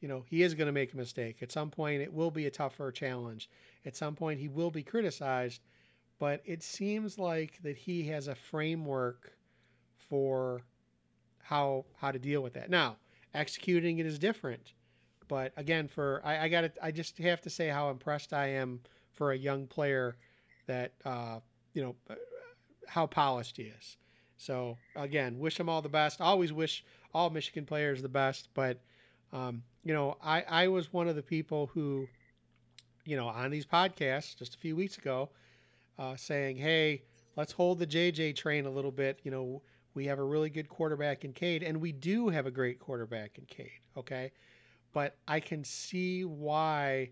[0.00, 1.42] you know, he is going to make a mistake.
[1.42, 3.50] At some point, it will be a tougher challenge.
[3.84, 5.60] At some point, he will be criticized,
[6.18, 9.32] but it seems like that he has a framework
[10.08, 10.62] for
[11.42, 12.70] how how to deal with that.
[12.70, 12.96] Now,
[13.34, 14.72] executing it is different.
[15.28, 18.80] But again, for I, I got I just have to say how impressed I am
[19.12, 20.16] for a young player
[20.66, 21.40] that uh,
[21.74, 21.96] you know
[22.88, 23.96] how polished he is.
[24.36, 26.20] So again, wish him all the best.
[26.20, 28.48] always wish all Michigan players the best.
[28.54, 28.80] But
[29.32, 32.08] um, you know, I I was one of the people who,
[33.04, 35.30] you know, on these podcasts just a few weeks ago,
[35.98, 37.02] uh, saying, hey,
[37.36, 39.20] let's hold the JJ train a little bit.
[39.22, 39.62] You know,
[39.94, 43.38] we have a really good quarterback in Cade, and we do have a great quarterback
[43.38, 43.80] in Cade.
[43.96, 44.32] Okay
[44.92, 47.10] but I can see why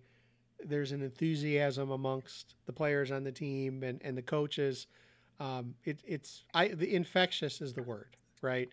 [0.64, 4.86] there's an enthusiasm amongst the players on the team and, and the coaches.
[5.41, 8.68] Um, it, it's I the infectious is the word, right?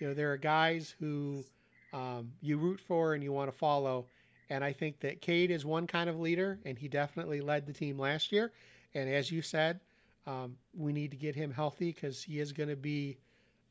[0.00, 1.44] You know, there are guys who
[1.92, 4.06] um, you root for and you want to follow,
[4.50, 7.72] and I think that Cade is one kind of leader, and he definitely led the
[7.72, 8.52] team last year.
[8.94, 9.80] And as you said,
[10.26, 13.18] um, we need to get him healthy because he is going to be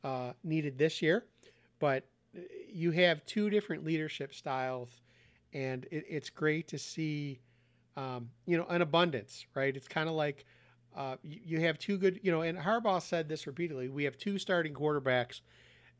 [0.04, 1.26] uh, needed this year.
[1.80, 2.06] But
[2.72, 5.02] you have two different leadership styles,
[5.54, 7.40] and it, it's great to see,
[7.96, 9.76] um, you know, an abundance, right?
[9.76, 10.46] It's kind of like
[10.96, 13.90] uh, you, you, have two good, you know, and Harbaugh said this repeatedly.
[13.90, 15.42] We have two starting quarterbacks,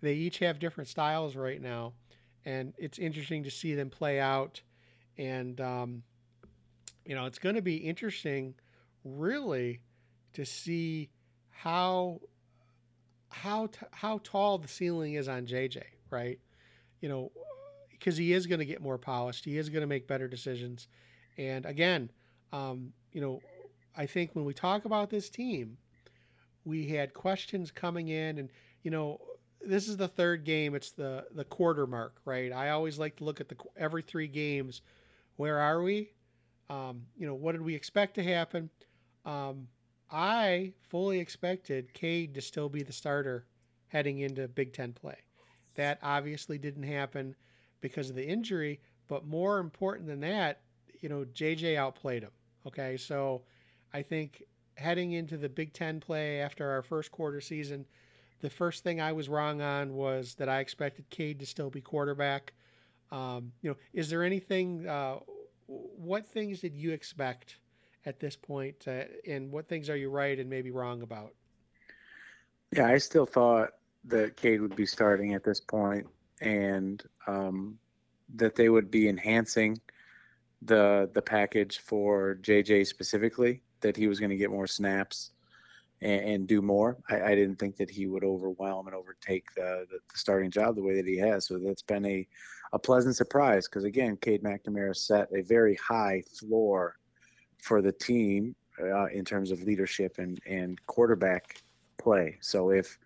[0.02, 1.94] they each have different styles right now,
[2.46, 4.62] and it's interesting to see them play out.
[5.18, 6.04] And um,
[7.06, 8.54] you know, it's going to be interesting,
[9.04, 9.82] really,
[10.34, 11.10] to see
[11.50, 12.22] how
[13.30, 16.40] how t- how tall the ceiling is on JJ, right?
[17.02, 17.32] You know,
[17.92, 19.46] because he is going to get more polished.
[19.46, 20.88] He is going to make better decisions.
[21.38, 22.12] And again,
[22.52, 23.42] um, you know,
[23.98, 25.78] I think when we talk about this team,
[26.64, 28.50] we had questions coming in, and
[28.84, 29.20] you know,
[29.60, 30.76] this is the third game.
[30.76, 32.52] It's the the quarter mark, right?
[32.54, 34.82] I always like to look at the every three games.
[35.36, 36.12] Where are we?
[36.70, 38.70] Um, you know, what did we expect to happen?
[39.26, 39.68] Um,
[40.12, 43.46] I fully expected Cade to still be the starter
[43.88, 45.18] heading into Big Ten play.
[45.76, 47.36] That obviously didn't happen
[47.82, 50.62] because of the injury, but more important than that,
[51.02, 52.32] you know, JJ outplayed him.
[52.66, 53.44] Okay, so
[53.98, 54.44] I think
[54.76, 57.84] heading into the Big Ten play after our first quarter season,
[58.42, 61.82] the first thing I was wrong on was that I expected Cade to still be
[61.82, 62.54] quarterback.
[63.12, 64.88] Um, you know, is there anything?
[64.88, 65.16] Uh,
[65.66, 67.58] what things did you expect
[68.06, 71.34] at this point, uh, and what things are you right and maybe wrong about?
[72.72, 73.70] Yeah, I still thought
[74.06, 76.06] that Cade would be starting at this point,
[76.40, 77.80] and um,
[78.36, 79.82] that they would be enhancing
[80.62, 83.64] the the package for JJ specifically.
[83.82, 85.32] That he was going to get more snaps
[86.02, 86.98] and, and do more.
[87.10, 90.76] I, I, didn't think that he would overwhelm and overtake the, the, the, starting job
[90.76, 91.48] the way that he has.
[91.48, 92.28] So that's been a
[92.74, 96.98] a pleasant surprise because again, Cade McNamara set a very high floor
[97.62, 101.62] for the team uh, in terms of leadership and, and quarterback
[101.98, 102.38] play.
[102.42, 102.98] So if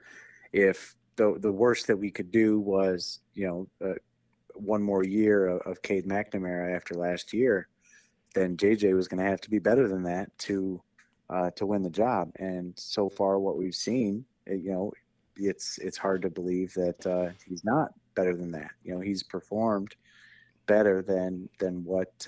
[0.52, 3.96] if the the worst that we could do was you know uh,
[4.56, 7.68] one more year of, of Cade McNamara after last year,
[8.34, 10.82] then JJ was going to have to be better than that to
[11.30, 12.32] uh, to win the job.
[12.38, 14.92] And so far, what we've seen, uh, you know,
[15.36, 18.72] it's it's hard to believe that uh, he's not better than that.
[18.84, 19.96] You know, he's performed
[20.68, 22.28] better than than what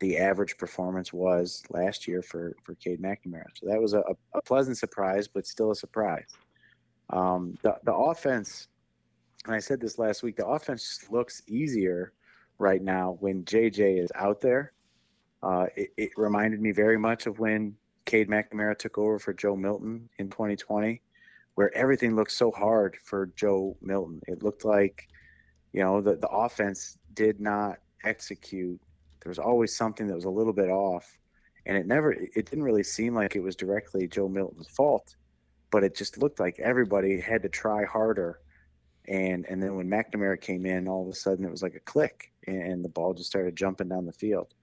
[0.00, 3.46] the average performance was last year for for Cade McNamara.
[3.54, 4.02] So that was a,
[4.34, 6.28] a pleasant surprise, but still a surprise.
[7.10, 8.68] Um, the the offense,
[9.46, 12.12] and I said this last week, the offense looks easier
[12.58, 14.72] right now when JJ is out there.
[15.44, 17.74] Uh, it, it, reminded me very much of when
[18.06, 21.02] Cade McNamara took over for Joe Milton in 2020,
[21.54, 24.20] where everything looked so hard for Joe Milton.
[24.26, 25.08] It looked like,
[25.72, 28.80] you know, the, the offense did not execute.
[29.22, 31.18] There was always something that was a little bit off
[31.66, 35.16] and it never it didn't really seem like it was directly joe milton's fault
[35.74, 38.38] but it just looked like everybody had to try harder.
[39.08, 41.80] And and then when mcnamara came in all of a sudden it was like a
[41.80, 44.54] click and the ball just started jumping down the field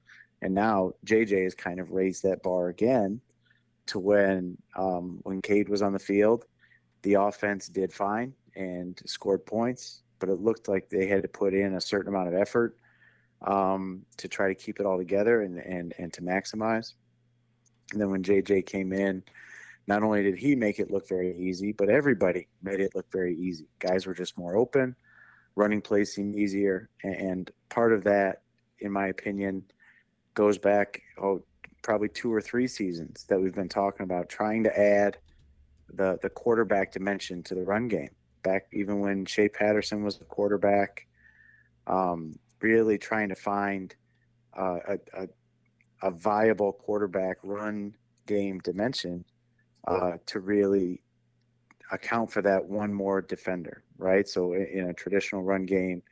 [0.41, 3.21] and now jj has kind of raised that bar again
[3.85, 6.45] to when um, when cade was on the field
[7.03, 11.53] the offense did fine and scored points but it looked like they had to put
[11.53, 12.77] in a certain amount of effort
[13.41, 16.93] um, to try to keep it all together and, and, and to maximize.
[17.91, 19.23] And then when JJ came in,
[19.87, 23.35] not only did he make it look very easy, but everybody made it look very
[23.35, 23.67] easy.
[23.79, 24.95] Guys were just more open,
[25.55, 26.89] running plays seemed easier.
[27.03, 28.43] And part of that,
[28.79, 29.63] in my opinion,
[30.33, 31.41] goes back, oh,
[31.81, 35.17] probably two or three seasons that we've been talking about trying to add
[35.93, 38.09] the, the quarterback dimension to the run game.
[38.43, 41.07] Back even when Shea Patterson was the quarterback,
[41.87, 43.93] um, really trying to find
[44.57, 45.27] uh, a, a,
[46.03, 49.23] a, viable quarterback run game dimension
[49.87, 51.01] uh, to really
[51.91, 54.27] account for that one more defender, right?
[54.27, 56.03] So in a traditional run game,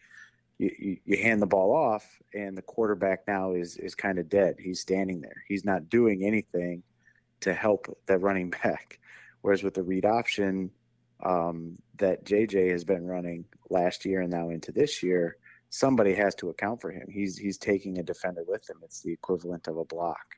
[0.59, 4.57] you, you, hand the ball off and the quarterback now is is kind of dead.
[4.59, 5.43] He's standing there.
[5.47, 6.83] He's not doing anything
[7.41, 8.99] to help that running back.
[9.41, 10.69] Whereas with the read option
[11.23, 15.37] um, that JJ has been running last year and now into this year,
[15.69, 17.07] somebody has to account for him.
[17.09, 18.77] He's he's taking a defender with him.
[18.83, 20.35] It's the equivalent of a block.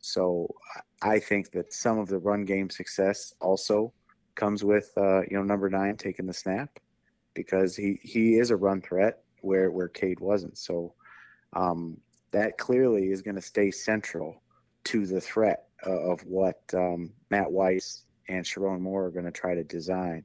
[0.00, 0.54] So
[1.02, 3.92] I think that some of the run game success also
[4.36, 6.78] comes with uh, you know number nine taking the snap
[7.34, 10.58] because he he is a run threat where where Cade wasn't.
[10.58, 10.94] So
[11.52, 11.98] um,
[12.32, 14.42] that clearly is going to stay central
[14.84, 19.54] to the threat of what um, Matt Weiss and Sherrone Moore are going to try
[19.54, 20.24] to design.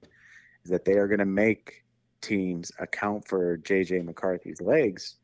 [0.63, 1.83] Is that they are going to make
[2.21, 5.17] teams account for JJ McCarthy's legs,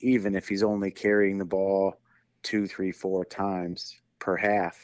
[0.00, 2.00] even if he's only carrying the ball
[2.42, 4.76] two, three, four times per half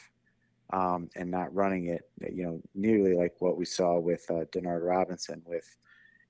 [0.71, 4.85] um, and not running it, you know, nearly like what we saw with uh, Denard
[4.85, 5.75] Robinson with,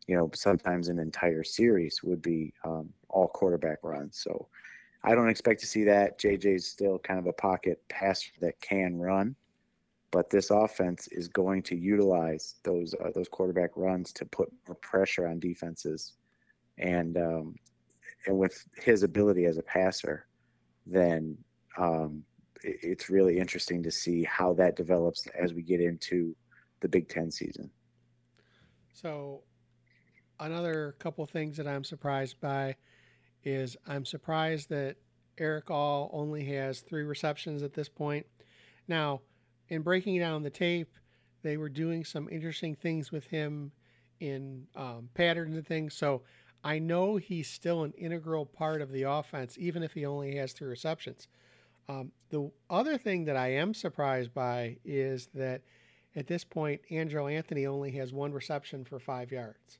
[0.07, 4.17] you know, sometimes an entire series would be um, all quarterback runs.
[4.17, 4.47] So
[5.03, 6.19] I don't expect to see that.
[6.19, 9.35] JJ's still kind of a pocket passer that can run,
[10.11, 14.75] but this offense is going to utilize those uh, those quarterback runs to put more
[14.75, 16.13] pressure on defenses,
[16.77, 17.55] and um,
[18.25, 20.25] and with his ability as a passer,
[20.85, 21.37] then
[21.77, 22.23] um,
[22.63, 26.35] it, it's really interesting to see how that develops as we get into
[26.79, 27.69] the Big Ten season.
[28.93, 29.43] So,
[30.39, 32.75] another couple things that I'm surprised by
[33.43, 34.97] is I'm surprised that
[35.37, 38.25] Erick All only has three receptions at this point.
[38.87, 39.21] Now,
[39.69, 40.93] in breaking down the tape,
[41.43, 43.71] they were doing some interesting things with him
[44.19, 45.93] in um, patterns and things.
[45.93, 46.23] So
[46.63, 50.53] I know he's still an integral part of the offense, even if he only has
[50.53, 51.27] three receptions.
[51.87, 55.61] Um, the other thing that I am surprised by is that
[56.15, 59.77] at this point, Andrel Anthony only has one reception for five yards.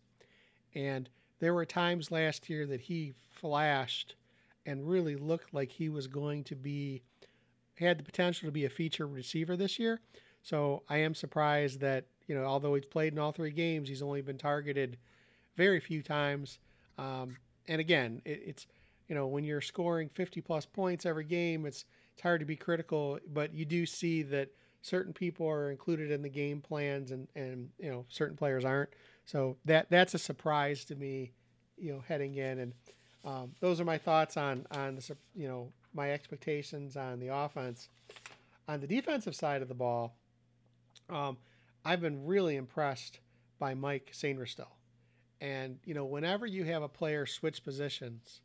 [0.78, 1.09] And
[1.39, 4.15] there were times last year that he flashed
[4.63, 7.01] and really looked like he was going to be,
[7.80, 9.99] had the potential to be a feature receiver this year.
[10.43, 14.03] So I am surprised that, you know, although he's played in all three games, he's
[14.03, 14.97] only been targeted
[15.55, 16.59] very few times.
[16.99, 18.67] Um, and again, it, it's,
[19.07, 22.55] you know, when you're scoring 50 plus points every game, it's, it's hard to be
[22.55, 24.49] critical, but you do see that
[24.82, 28.89] certain people are included in the game plans and, and you know certain players aren't.
[29.28, 31.34] So that that's a surprise to me,
[31.78, 32.59] you know, heading in.
[32.59, 32.73] And
[33.25, 37.89] um, those are my thoughts on on the you know my expectations on the offense.
[38.69, 40.17] On the defensive side of the ball,
[41.09, 41.38] um,
[41.86, 43.19] I've been really impressed
[43.59, 44.67] by Mike Sainristil.
[45.39, 48.41] And you know, whenever you have a player switch positions,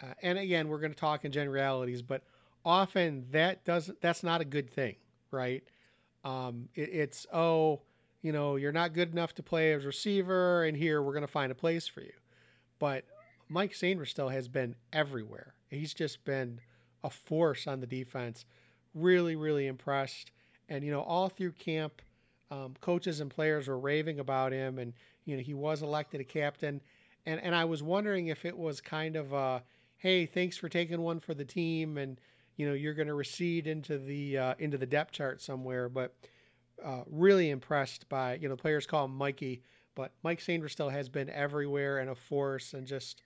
[0.00, 2.22] uh, and again, we're going to talk in generalities, but
[2.64, 4.96] often that doesn't that's not a good thing
[5.30, 5.64] right
[6.24, 7.80] um, it, it's oh
[8.22, 11.28] you know you're not good enough to play as receiver and here we're going to
[11.28, 12.12] find a place for you.
[12.78, 13.04] But
[13.48, 15.54] mike sainristil has been everywhere.
[15.70, 16.60] He's just been
[17.04, 18.44] a force on the defense.
[18.94, 20.30] Really really impressed.
[20.68, 22.02] And you know all through camp
[22.50, 24.94] um, coaches and players were raving about him and
[25.24, 26.80] you know he was elected a captain.
[27.26, 29.62] And and i was wondering if it was kind of a
[29.98, 32.20] hey thanks for taking one for the team and
[32.58, 35.88] you know you're going to recede into the uh, into the depth chart somewhere.
[35.88, 36.14] But
[36.84, 39.62] uh, really impressed by you know players call him Mikey,
[39.94, 43.22] but Mike Sainristil has been everywhere and a force, and just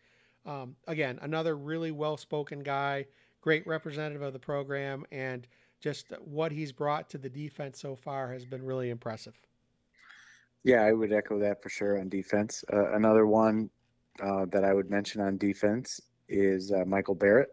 [0.47, 3.07] um, again another really well spoken guy,
[3.41, 5.47] great representative of the program, and
[5.81, 9.35] just what he's brought to the defense so far has been really impressive.
[10.65, 12.65] Yeah, I would echo that for sure on defense.
[12.73, 13.69] Uh, another one
[14.23, 17.49] uh, that I would mention on defense is uh, Michael Barrett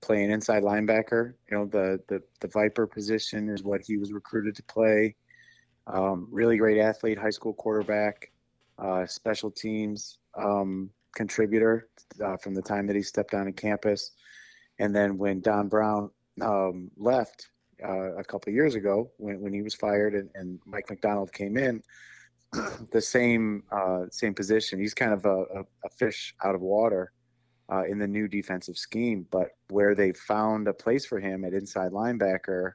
[0.00, 1.34] playing inside linebacker.
[1.50, 5.14] You know, the the the Viper position is what he was recruited to play.
[5.86, 8.30] Um, really great athlete, high school quarterback,
[8.78, 11.88] uh, special teams um, contributor
[12.22, 14.12] uh, from the time that he stepped on campus.
[14.78, 16.10] And then when Don Brown
[16.42, 17.48] um, left
[17.82, 21.56] uh, a couple years ago, when, when he was fired and, and Mike Macdonald came
[21.56, 21.82] in,
[22.92, 24.78] the same uh, same position.
[24.78, 27.12] He's kind of a, a, a fish out of water
[27.70, 29.26] uh, in the new defensive scheme.
[29.30, 32.72] But where they found a place for him at inside linebacker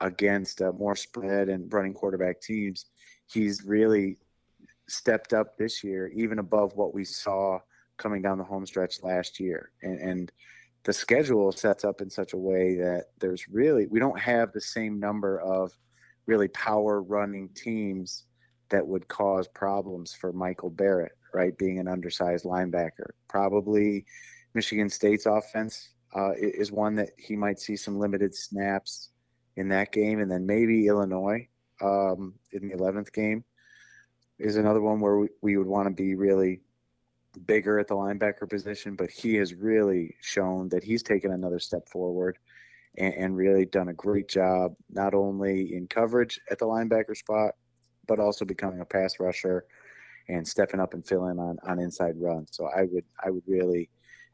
[0.00, 2.86] against uh, more spread and running quarterback teams,
[3.26, 4.18] he's really
[4.88, 7.58] stepped up this year, even above what we saw
[7.96, 9.70] coming down the home stretch last year.
[9.82, 10.32] And, and
[10.84, 14.60] the schedule sets up in such a way that there's really, we don't have the
[14.60, 15.72] same number of
[16.26, 18.24] really power running teams
[18.70, 21.56] that would cause problems for Michael Barrett right?
[21.56, 23.10] Being an undersized linebacker.
[23.28, 24.04] Probably
[24.54, 29.10] Michigan State's offense uh, is one that he might see some limited snaps
[29.56, 30.20] in that game.
[30.20, 31.48] And then maybe Illinois
[31.80, 33.44] um, in the 11th game
[34.38, 36.60] is another one where we, we would want to be really
[37.46, 38.94] bigger at the linebacker position.
[38.94, 42.38] But he has really shown that he's taken another step forward.
[42.98, 47.54] And, and really done a great job, not only in coverage at the linebacker spot,
[48.06, 49.64] but also becoming a pass rusher
[50.28, 52.50] and stepping up and filling on on inside runs.
[52.52, 53.90] So I would I would really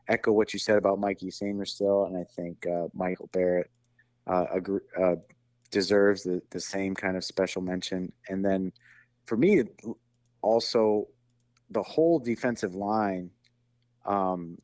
[0.09, 3.71] echo what you said about Mikey Sainristil, and I think uh, Michael Barrett
[4.27, 5.17] uh, agree, uh,
[5.71, 8.13] deserves the, the same kind of special mention.
[8.29, 8.73] And then
[9.27, 9.65] for me,
[10.41, 11.09] also
[11.71, 13.31] the whole defensive line,
[14.07, 14.59] um,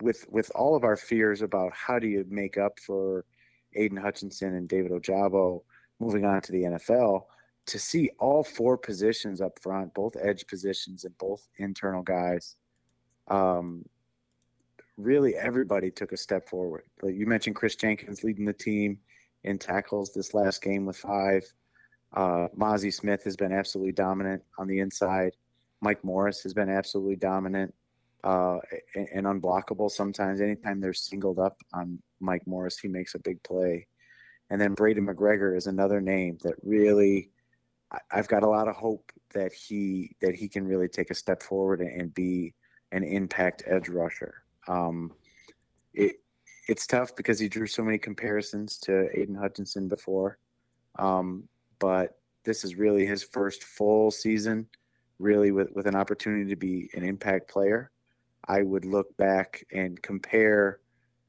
[0.00, 3.24] with with all of our fears about how do you make up for
[3.74, 5.62] Aidan Hutchinson and David Ojabo
[5.98, 7.24] moving on to the NFL
[7.70, 12.56] to see all four positions up front, both edge positions and both internal guys,
[13.28, 13.84] um,
[14.96, 16.82] really everybody took a step forward.
[17.00, 18.98] Like you mentioned, Chris Jenkins leading the team
[19.44, 21.44] in tackles this last game with five.
[22.12, 25.36] Uh, Mazi Smith has been absolutely dominant on the inside.
[25.80, 27.72] Mike Morris has been absolutely dominant
[28.24, 28.58] uh,
[28.96, 30.40] and, and, unblockable sometimes.
[30.40, 33.86] Anytime they're singled up on Mike Morris, he makes a big play.
[34.50, 37.30] And then Braiden McGregor is another name that really
[38.10, 41.42] I've got a lot of hope that he that he can really take a step
[41.42, 42.54] forward and be
[42.92, 44.42] an impact edge rusher.
[44.68, 45.12] Um,
[45.92, 46.16] it
[46.68, 50.38] it's tough because he drew so many comparisons to Aidan Hutchinson before,
[50.98, 54.68] um, but this is really his first full season,
[55.18, 57.90] really with with an opportunity to be an impact player.
[58.46, 60.80] I would look back and compare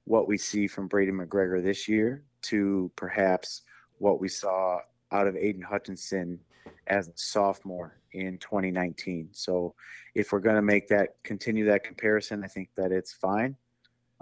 [0.05, 3.61] what we see from Braiden McGregor this year to perhaps
[3.97, 4.79] what we saw
[5.11, 6.39] out of Aidan Hutchinson
[6.87, 9.29] as a sophomore in 2019.
[9.31, 9.75] So
[10.15, 13.55] if we're going to make that continue that comparison, I think that it's fine.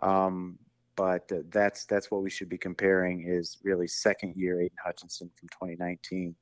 [0.02, 0.60] Um,
[0.96, 5.48] but that's that's what we should be comparing is really second year Aidan Hutchinson from
[5.50, 6.36] 2019.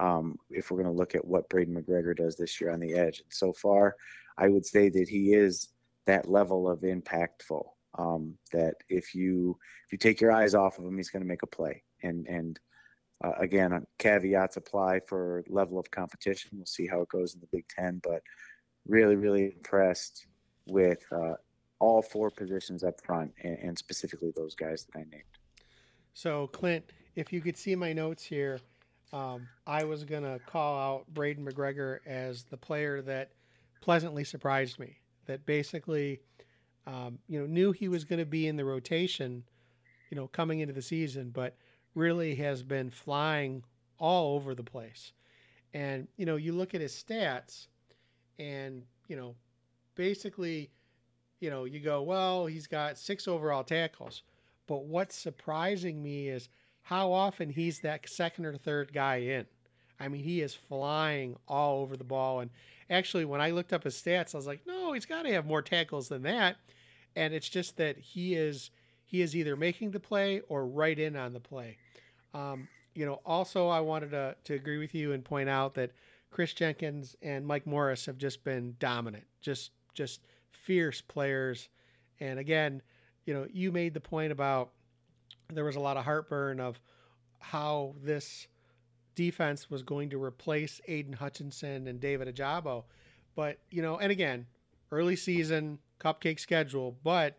[0.00, 2.94] Um, if we're going to look at what Braiden McGregor does this year on the
[2.94, 3.96] edge, and so far,
[4.38, 5.68] I would say that he is
[6.06, 7.64] that level of impactful.
[7.98, 11.28] Um, that if you if you take your eyes off of him, he's going to
[11.28, 11.82] make a play.
[12.02, 12.58] And and
[13.22, 16.50] uh, again, caveats apply for level of competition.
[16.54, 18.22] We'll see how it goes in the Big Ten, but
[18.86, 20.26] really, really impressed
[20.66, 21.34] with uh,
[21.78, 25.22] all four positions up front, and, and specifically those guys that I named.
[26.14, 26.84] So, Clint,
[27.16, 28.60] if you could see my notes here,
[29.12, 33.30] um, I was going to call out Braiden McGregor as the player that
[33.80, 34.98] pleasantly surprised me.
[35.26, 36.20] That basically,
[36.86, 39.44] um, you know, knew he was going to be in the rotation,
[40.10, 41.56] you know, coming into the season, but
[41.94, 43.62] really has been flying
[43.98, 45.12] all over the place.
[45.74, 47.66] And, you know, you look at his stats
[48.38, 49.34] and, you know,
[49.94, 50.70] basically,
[51.40, 54.22] you know, you go, well, he's got six overall tackles.
[54.66, 56.48] But what's surprising me is
[56.82, 59.46] how often he's that second or third guy in.
[59.98, 62.40] I mean, he is flying all over the ball.
[62.40, 62.50] And
[62.90, 65.46] actually, when I looked up his stats, I was like, no, he's got to have
[65.46, 66.56] more tackles than that.
[67.14, 68.70] And it's just that he is
[69.12, 71.76] he is either making the play or right in on the play.
[72.32, 75.90] Um, you know, also I wanted to, to agree with you and point out that
[76.30, 81.68] Chris Jenkins and Mike Morris have just been dominant, just just fierce players.
[82.20, 82.80] And again,
[83.26, 84.70] you know, you made the point about
[85.52, 86.80] there was a lot of heartburn of
[87.38, 88.46] how this
[89.14, 92.84] defense was going to replace Aidan Hutchinson and David Ojabo.
[93.36, 94.46] But, you know, and again,
[94.90, 97.38] early season, cupcake schedule, but,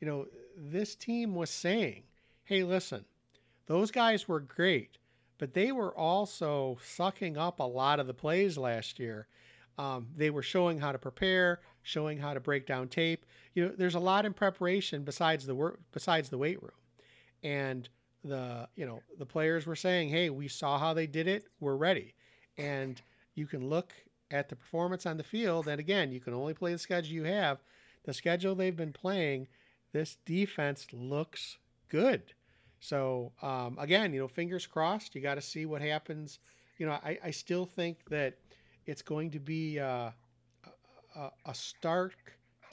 [0.00, 2.04] you know, this team was saying,
[2.44, 3.04] hey, listen,
[3.66, 4.98] those guys were great,
[5.38, 9.26] but they were also sucking up a lot of the plays last year.
[9.78, 13.26] Um, they were showing how to prepare, showing how to break down tape.
[13.54, 16.70] You know, there's a lot in preparation besides the work, besides the weight room,
[17.42, 17.88] and
[18.22, 21.46] the you know the players were saying, "Hey, we saw how they did it.
[21.58, 22.14] We're ready."
[22.56, 23.00] And
[23.34, 23.92] you can look
[24.30, 27.24] at the performance on the field, and again, you can only play the schedule you
[27.24, 27.60] have.
[28.04, 29.48] The schedule they've been playing
[29.94, 31.56] this defense looks
[31.88, 32.20] good.
[32.80, 35.14] So um, again, you know, fingers crossed.
[35.14, 36.40] You got to see what happens.
[36.76, 38.34] You know, I, I still think that
[38.86, 40.10] it's going to be uh,
[41.16, 42.16] a, a, stark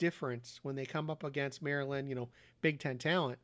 [0.00, 2.08] difference when they come up against Maryland.
[2.08, 2.28] You know,
[2.60, 3.38] Big Ten talent,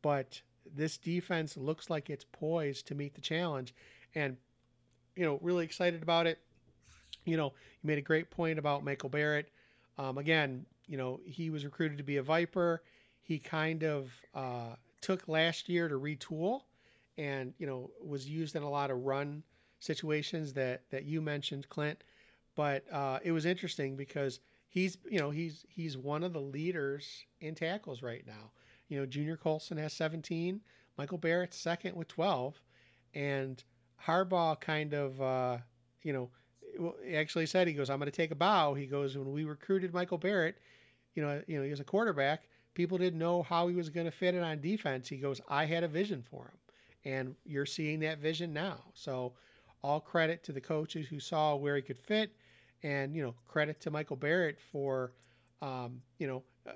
[0.00, 0.40] but
[0.74, 3.74] this defense looks like it's poised to meet the challenge,
[4.14, 4.38] and
[5.14, 6.38] you know, really excited about it.
[7.26, 7.52] You know,
[7.82, 9.50] you made a great point about Michael Barrett.
[9.98, 12.82] Um, again, you know, he was recruited to be a Viper
[13.30, 16.62] he kind of uh, took last year to retool
[17.16, 19.44] and you know was used in a lot of run
[19.78, 22.02] situations that that you mentioned clint.
[22.56, 27.24] But uh, it was interesting because he's you know he's he's one of the leaders
[27.40, 28.50] in tackles right now.
[28.88, 30.60] You know junior colson has 17
[30.98, 32.60] michael barrett's second with 12
[33.14, 33.62] and
[34.04, 35.58] harbaugh kind of uh,
[36.02, 36.30] you know
[37.14, 38.74] actually said he goes i'm going to take a bow.
[38.74, 40.56] He goes when we recruited michael barrett
[41.14, 44.06] you know you know he was a quarterback people didn't know how he was going
[44.06, 45.08] to fit it on defense.
[45.08, 46.58] He goes, I had a vision for him.
[47.04, 48.78] And you're seeing that vision now.
[48.94, 49.32] So
[49.82, 52.30] all credit to the coaches who saw where he could fit.
[52.82, 55.12] And, you know, credit to Michael Barrett for,
[55.60, 56.72] um, you know, uh,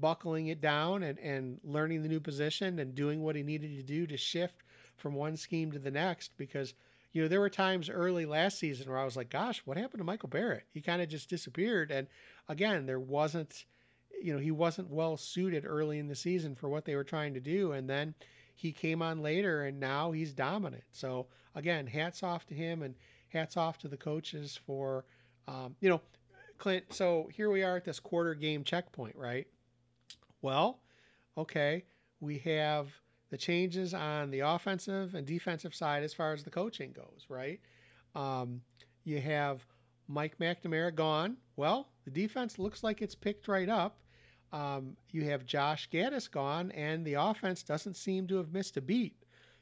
[0.00, 3.82] buckling it down and, and learning the new position and doing what he needed to
[3.82, 4.54] do to shift
[4.96, 6.32] from one scheme to the next.
[6.36, 6.74] Because,
[7.12, 10.00] you know, there were times early last season where I was like, gosh, what happened
[10.00, 10.64] to Michael Barrett?
[10.72, 11.90] He kind of just disappeared.
[11.90, 12.06] And
[12.48, 13.64] again, there wasn't–
[14.22, 17.34] you know, he wasn't well suited early in the season for what they were trying
[17.34, 17.72] to do.
[17.72, 18.14] And then
[18.54, 20.84] he came on later and now he's dominant.
[20.92, 22.94] So again, hats off to him and
[23.28, 25.04] hats off to the coaches for,
[25.48, 26.00] um, you know,
[26.58, 26.84] Clint.
[26.92, 29.46] So here we are at this quarter game checkpoint, right?
[30.42, 30.80] Well,
[31.38, 31.84] okay,
[32.20, 32.88] we have
[33.30, 37.60] the changes on the offensive and defensive side as far as the coaching goes, right?
[38.14, 38.60] Um,
[39.04, 39.64] you have
[40.08, 41.36] Mike McNamara gone.
[41.56, 43.98] Well, the defense looks like it's picked right up.
[44.52, 48.80] Um, you have Josh Gattis gone, and the offense doesn't seem to have missed a
[48.80, 49.16] beat.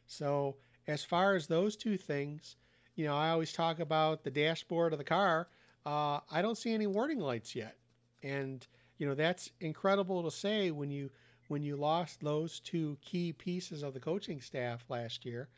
[0.06, 2.56] So, as far as those two things,
[2.96, 5.48] you know, I always talk about the dashboard of the car.
[5.84, 7.76] Uh, I don't see any warning lights yet,
[8.22, 8.66] and
[8.98, 11.10] you know that's incredible to say when you
[11.48, 15.48] when you lost those two key pieces of the coaching staff last year.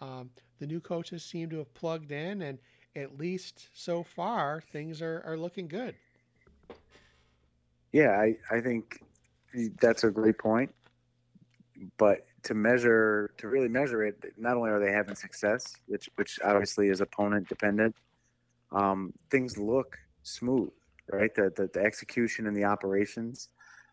[0.00, 2.58] Um, the new coaches seem to have plugged in, and
[2.96, 5.96] at least so far, things are, are looking good.
[7.94, 9.00] Yeah, I, I think
[9.80, 10.74] that's a great point.
[11.96, 16.40] But to measure, to really measure it, not only are they having success, which which
[16.44, 17.94] obviously is opponent dependent,
[18.72, 20.70] um, things look smooth,
[21.12, 21.32] right?
[21.36, 23.50] The, the, the execution and the operations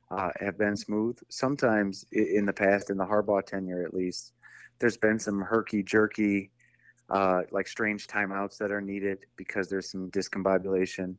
[0.09, 1.19] uh, have been smooth.
[1.29, 4.33] Sometimes in the past, in the Harbaugh tenure at least,
[4.79, 6.49] there's been some herky jerky,
[7.11, 11.17] uh, like strange timeouts that are needed because there's some discombobulation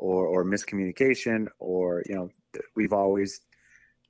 [0.00, 2.30] or, or miscommunication, or you know,
[2.74, 3.42] we've always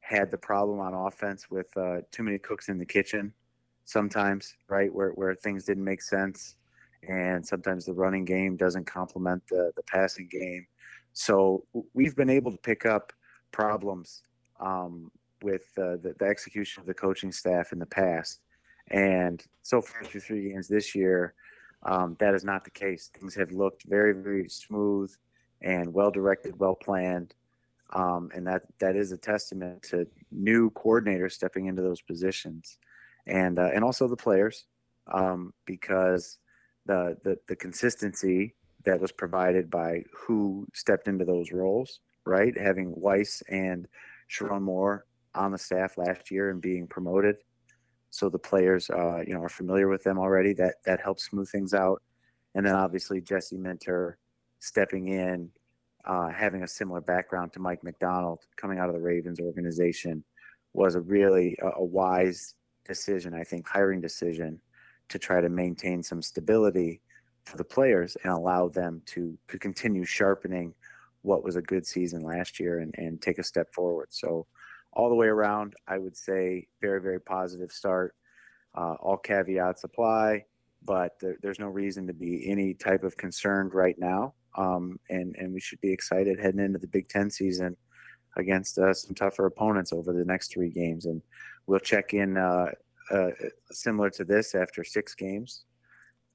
[0.01, 3.33] had the problem on offense with uh, too many cooks in the kitchen.
[3.85, 6.55] Sometimes, right, where where things didn't make sense,
[7.09, 10.67] and sometimes the running game doesn't complement the the passing game.
[11.13, 13.13] So we've been able to pick up
[13.51, 14.23] problems
[14.61, 15.11] um,
[15.43, 18.41] with uh, the, the execution of the coaching staff in the past.
[18.93, 21.35] And so far through three games this year,
[21.83, 23.11] um, that is not the case.
[23.19, 25.13] Things have looked very, very smooth
[25.63, 27.35] and well directed, well planned.
[27.93, 32.79] Um, and that, that is a testament to new coordinators stepping into those positions
[33.27, 34.67] and, uh, and also the players
[35.13, 36.39] um, because
[36.87, 38.55] the, the, the consistency
[38.85, 42.57] that was provided by who stepped into those roles, right?
[42.57, 43.87] Having Weiss and
[44.31, 45.05] Sherrone Moore
[45.35, 47.37] on the staff last year and being promoted.
[48.11, 50.53] So the players, uh, you know, are familiar with them already.
[50.55, 52.03] That that helps smooth things out.
[52.55, 54.19] And then obviously Jesse Minter
[54.61, 55.51] stepping in,
[56.05, 60.25] uh, having a similar background to Mike Macdonald coming out of the Ravens organization
[60.73, 62.55] was a really a, a wise
[62.87, 64.61] decision, I think, hiring decision
[65.09, 67.01] to try to maintain some stability
[67.45, 70.75] for the players and allow them to to continue sharpening
[71.23, 74.09] what was a good season last year and, and take a step forward.
[74.11, 74.47] So
[74.93, 78.15] all the way around, I would say very, very positive start.
[78.75, 80.45] Uh, all caveats apply,
[80.85, 84.35] but there, there's no reason to be any type of concerned right now.
[84.57, 87.77] Um, and, and we should be excited heading into the Big Ten season
[88.37, 91.07] against uh, some tougher opponents over the next three games.
[91.07, 91.23] And
[91.67, 92.73] we'll check in uh,
[93.13, 93.31] uh
[93.71, 95.65] similar to this after six games.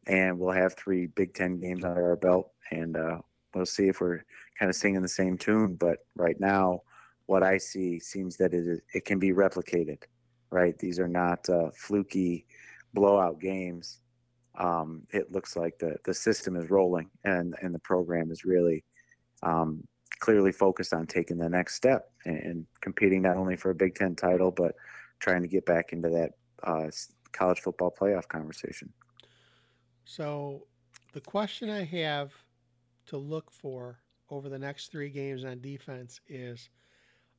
[0.08, 2.52] And we'll have three Big Ten games under our belt.
[2.72, 3.20] And uh,
[3.54, 4.24] we'll see if we're
[4.60, 5.76] kind of singing the same tune.
[5.76, 6.82] But right now,
[7.26, 10.04] what I see seems that it is, it can be replicated.
[10.52, 12.46] Right, these are not uh, fluky
[12.94, 14.00] blowout games.
[14.58, 18.84] Um, it looks like the the system is rolling, and and the program is really
[19.44, 19.84] um,
[20.20, 24.16] clearly focused on taking the next step and, competing not only for a Big Ten
[24.16, 24.76] title, but
[25.20, 26.32] trying to get back into that
[26.64, 26.90] uh,
[27.32, 28.92] college football playoff conversation.
[30.06, 30.68] So,
[31.14, 32.32] the question I have
[33.08, 34.00] to look for
[34.30, 36.70] over the next three games on defense is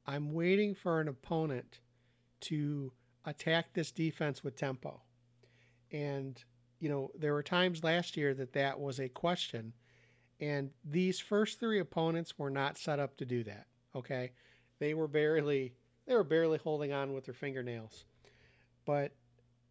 [0.06, 1.80] I'm waiting for an opponent
[2.42, 2.92] to
[3.24, 5.00] attack this defense with tempo.
[5.92, 6.42] And,
[6.80, 9.72] you know, there were times last year that that was a question.
[10.40, 13.66] And these first three opponents were not set up to do that.
[13.94, 14.32] Okay.
[14.78, 15.72] They were barely,
[16.06, 18.04] they were barely holding on with their fingernails.
[18.84, 19.12] But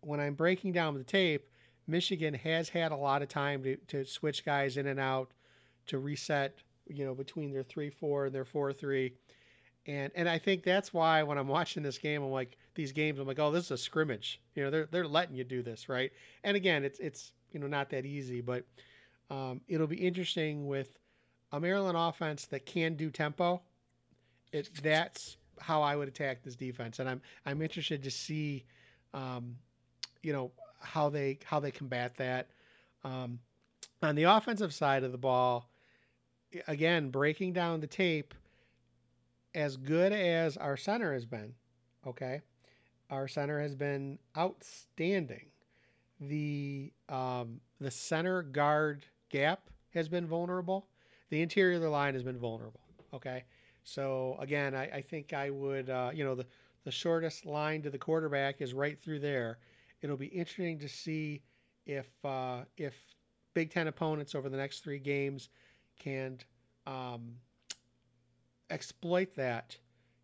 [0.01, 1.47] when I'm breaking down the tape,
[1.87, 5.31] Michigan has had a lot of time to, to switch guys in and out,
[5.87, 9.13] to reset, you know, between their 3 4 and their 4 3.
[9.87, 13.19] And and I think that's why when I'm watching this game, I'm like these games,
[13.19, 14.41] I'm like, oh, this is a scrimmage.
[14.55, 16.11] You know, they're they're letting you do this, right?
[16.43, 18.63] And again, it's it's you know not that easy, but
[19.29, 20.97] um, it'll be interesting with
[21.51, 23.61] a Maryland offense that can do tempo.
[24.51, 28.65] It that's how I would attack this defense, and I'm I'm interested to see,
[29.13, 29.55] um,
[30.23, 32.49] you know, how they how they combat that.
[33.03, 33.39] Um,
[34.01, 35.69] on the offensive side of the ball,
[36.67, 38.33] again, breaking down the tape
[39.55, 41.53] as good as our center has been,
[42.05, 42.41] okay,
[43.09, 45.47] our center has been outstanding.
[46.19, 50.87] The um, the center guard gap has been vulnerable.
[51.29, 52.81] The interior of the line has been vulnerable.
[53.13, 53.43] Okay,
[53.83, 56.45] so again, I, I think I would, uh, you know, the
[56.83, 59.57] the shortest line to the quarterback is right through there.
[60.01, 61.41] It'll be interesting to see
[61.85, 62.93] if uh, if
[63.53, 65.49] Big Ten opponents over the next three games
[65.97, 66.39] can
[66.85, 67.35] um,
[68.69, 69.77] exploit that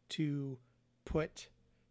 [0.09, 0.57] to
[1.05, 1.47] put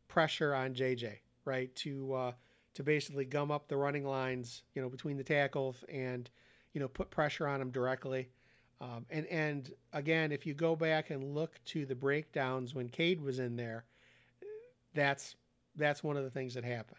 [0.08, 1.74] pressure on JJ, right?
[1.76, 2.32] To uh,
[2.74, 6.30] to basically gum up the running lines, you know, between the tackles and
[6.72, 8.28] you know put pressure on him directly.
[8.80, 13.20] Um, and and again, if you go back and look to the breakdowns when Cade
[13.20, 13.84] was in there,
[14.94, 15.36] that's
[15.76, 16.98] that's one of the things that happened.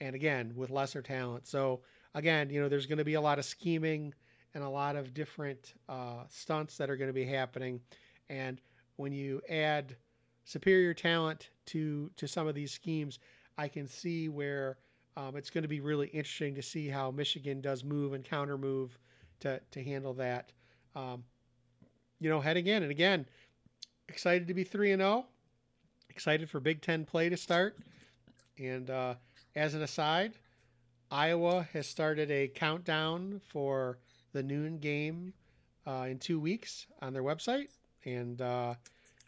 [0.00, 1.46] and again with lesser talent.
[1.46, 1.80] So
[2.14, 4.14] again, you know, there's going to be a lot of scheming
[4.54, 7.80] and a lot of different uh, stunts that are going to be happening.
[8.28, 8.60] And
[9.00, 9.96] when you add
[10.44, 13.18] superior talent to to some of these schemes,
[13.56, 14.76] I can see where
[15.16, 18.58] um, it's going to be really interesting to see how Michigan does move and counter
[18.58, 18.98] move
[19.40, 20.52] to to handle that.
[20.94, 21.24] Um,
[22.20, 23.26] you know, heading in and again,
[24.08, 25.26] excited to be three and zero.
[26.10, 27.78] Excited for Big Ten play to start.
[28.58, 29.14] And uh,
[29.56, 30.34] as an aside,
[31.10, 33.98] Iowa has started a countdown for
[34.32, 35.32] the noon game
[35.86, 37.68] uh, in two weeks on their website,
[38.04, 38.74] and uh,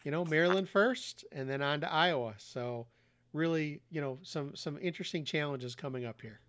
[0.03, 2.33] you know Maryland first, and then on to Iowa.
[2.37, 2.87] So
[3.33, 6.39] really, you know, some some interesting challenges coming up here.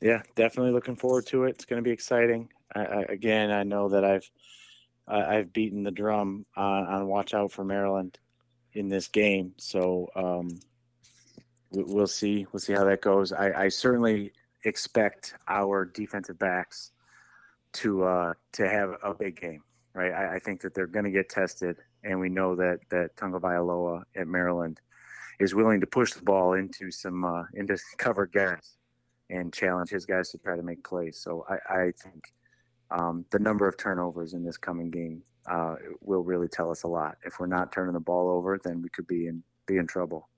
[0.00, 1.50] Yeah, definitely looking forward to it.
[1.50, 2.48] It's going to be exciting.
[2.74, 4.28] I, I, again, I know that I've
[5.06, 8.18] I've beaten the drum on, on watch out for Maryland
[8.72, 10.58] in this game, so um,
[11.70, 12.46] we, we'll see.
[12.52, 13.32] We'll see how that goes.
[13.32, 14.32] I, I certainly
[14.64, 16.92] expect our defensive backs
[17.74, 19.62] to uh, to have a big game,
[19.94, 20.12] right?
[20.12, 24.02] I, I think that they're going to get tested, and we know that that Tagovailoa
[24.16, 24.80] at Maryland
[25.40, 28.76] is willing to push the ball into some uh, into covered guys
[29.30, 31.20] and challenge his guys to try to make plays.
[31.22, 32.22] So I, I think
[32.90, 36.88] um, the number of turnovers in this coming game uh, will really tell us a
[36.88, 37.16] lot.
[37.24, 40.28] If we're not turning the ball over, then we could be in be in trouble.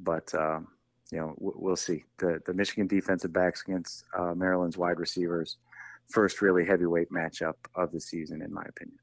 [0.00, 0.68] But um,
[1.10, 2.04] you know, we'll see.
[2.18, 5.56] The the Michigan defensive backs against uh, Maryland's wide receivers,
[6.08, 8.98] first really heavyweight matchup of the season, in my opinion.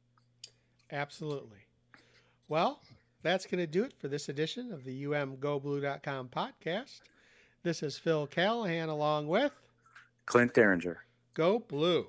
[0.91, 1.59] Absolutely.
[2.47, 2.81] Well,
[3.23, 7.01] that's going to do it for this edition of the UMGoBlue.com podcast.
[7.63, 9.51] This is Phil Callahan along with
[10.27, 10.99] Clint Derringer.
[11.33, 12.07] Go Blue.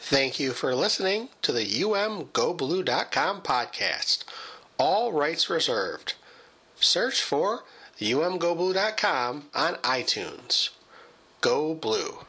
[0.00, 4.24] Thank you for listening to the UMGoBlue.com podcast.
[4.78, 6.14] All rights reserved.
[6.76, 7.64] Search for
[8.00, 10.70] UMGoBlue.com on iTunes.
[11.40, 12.20] Go Blue.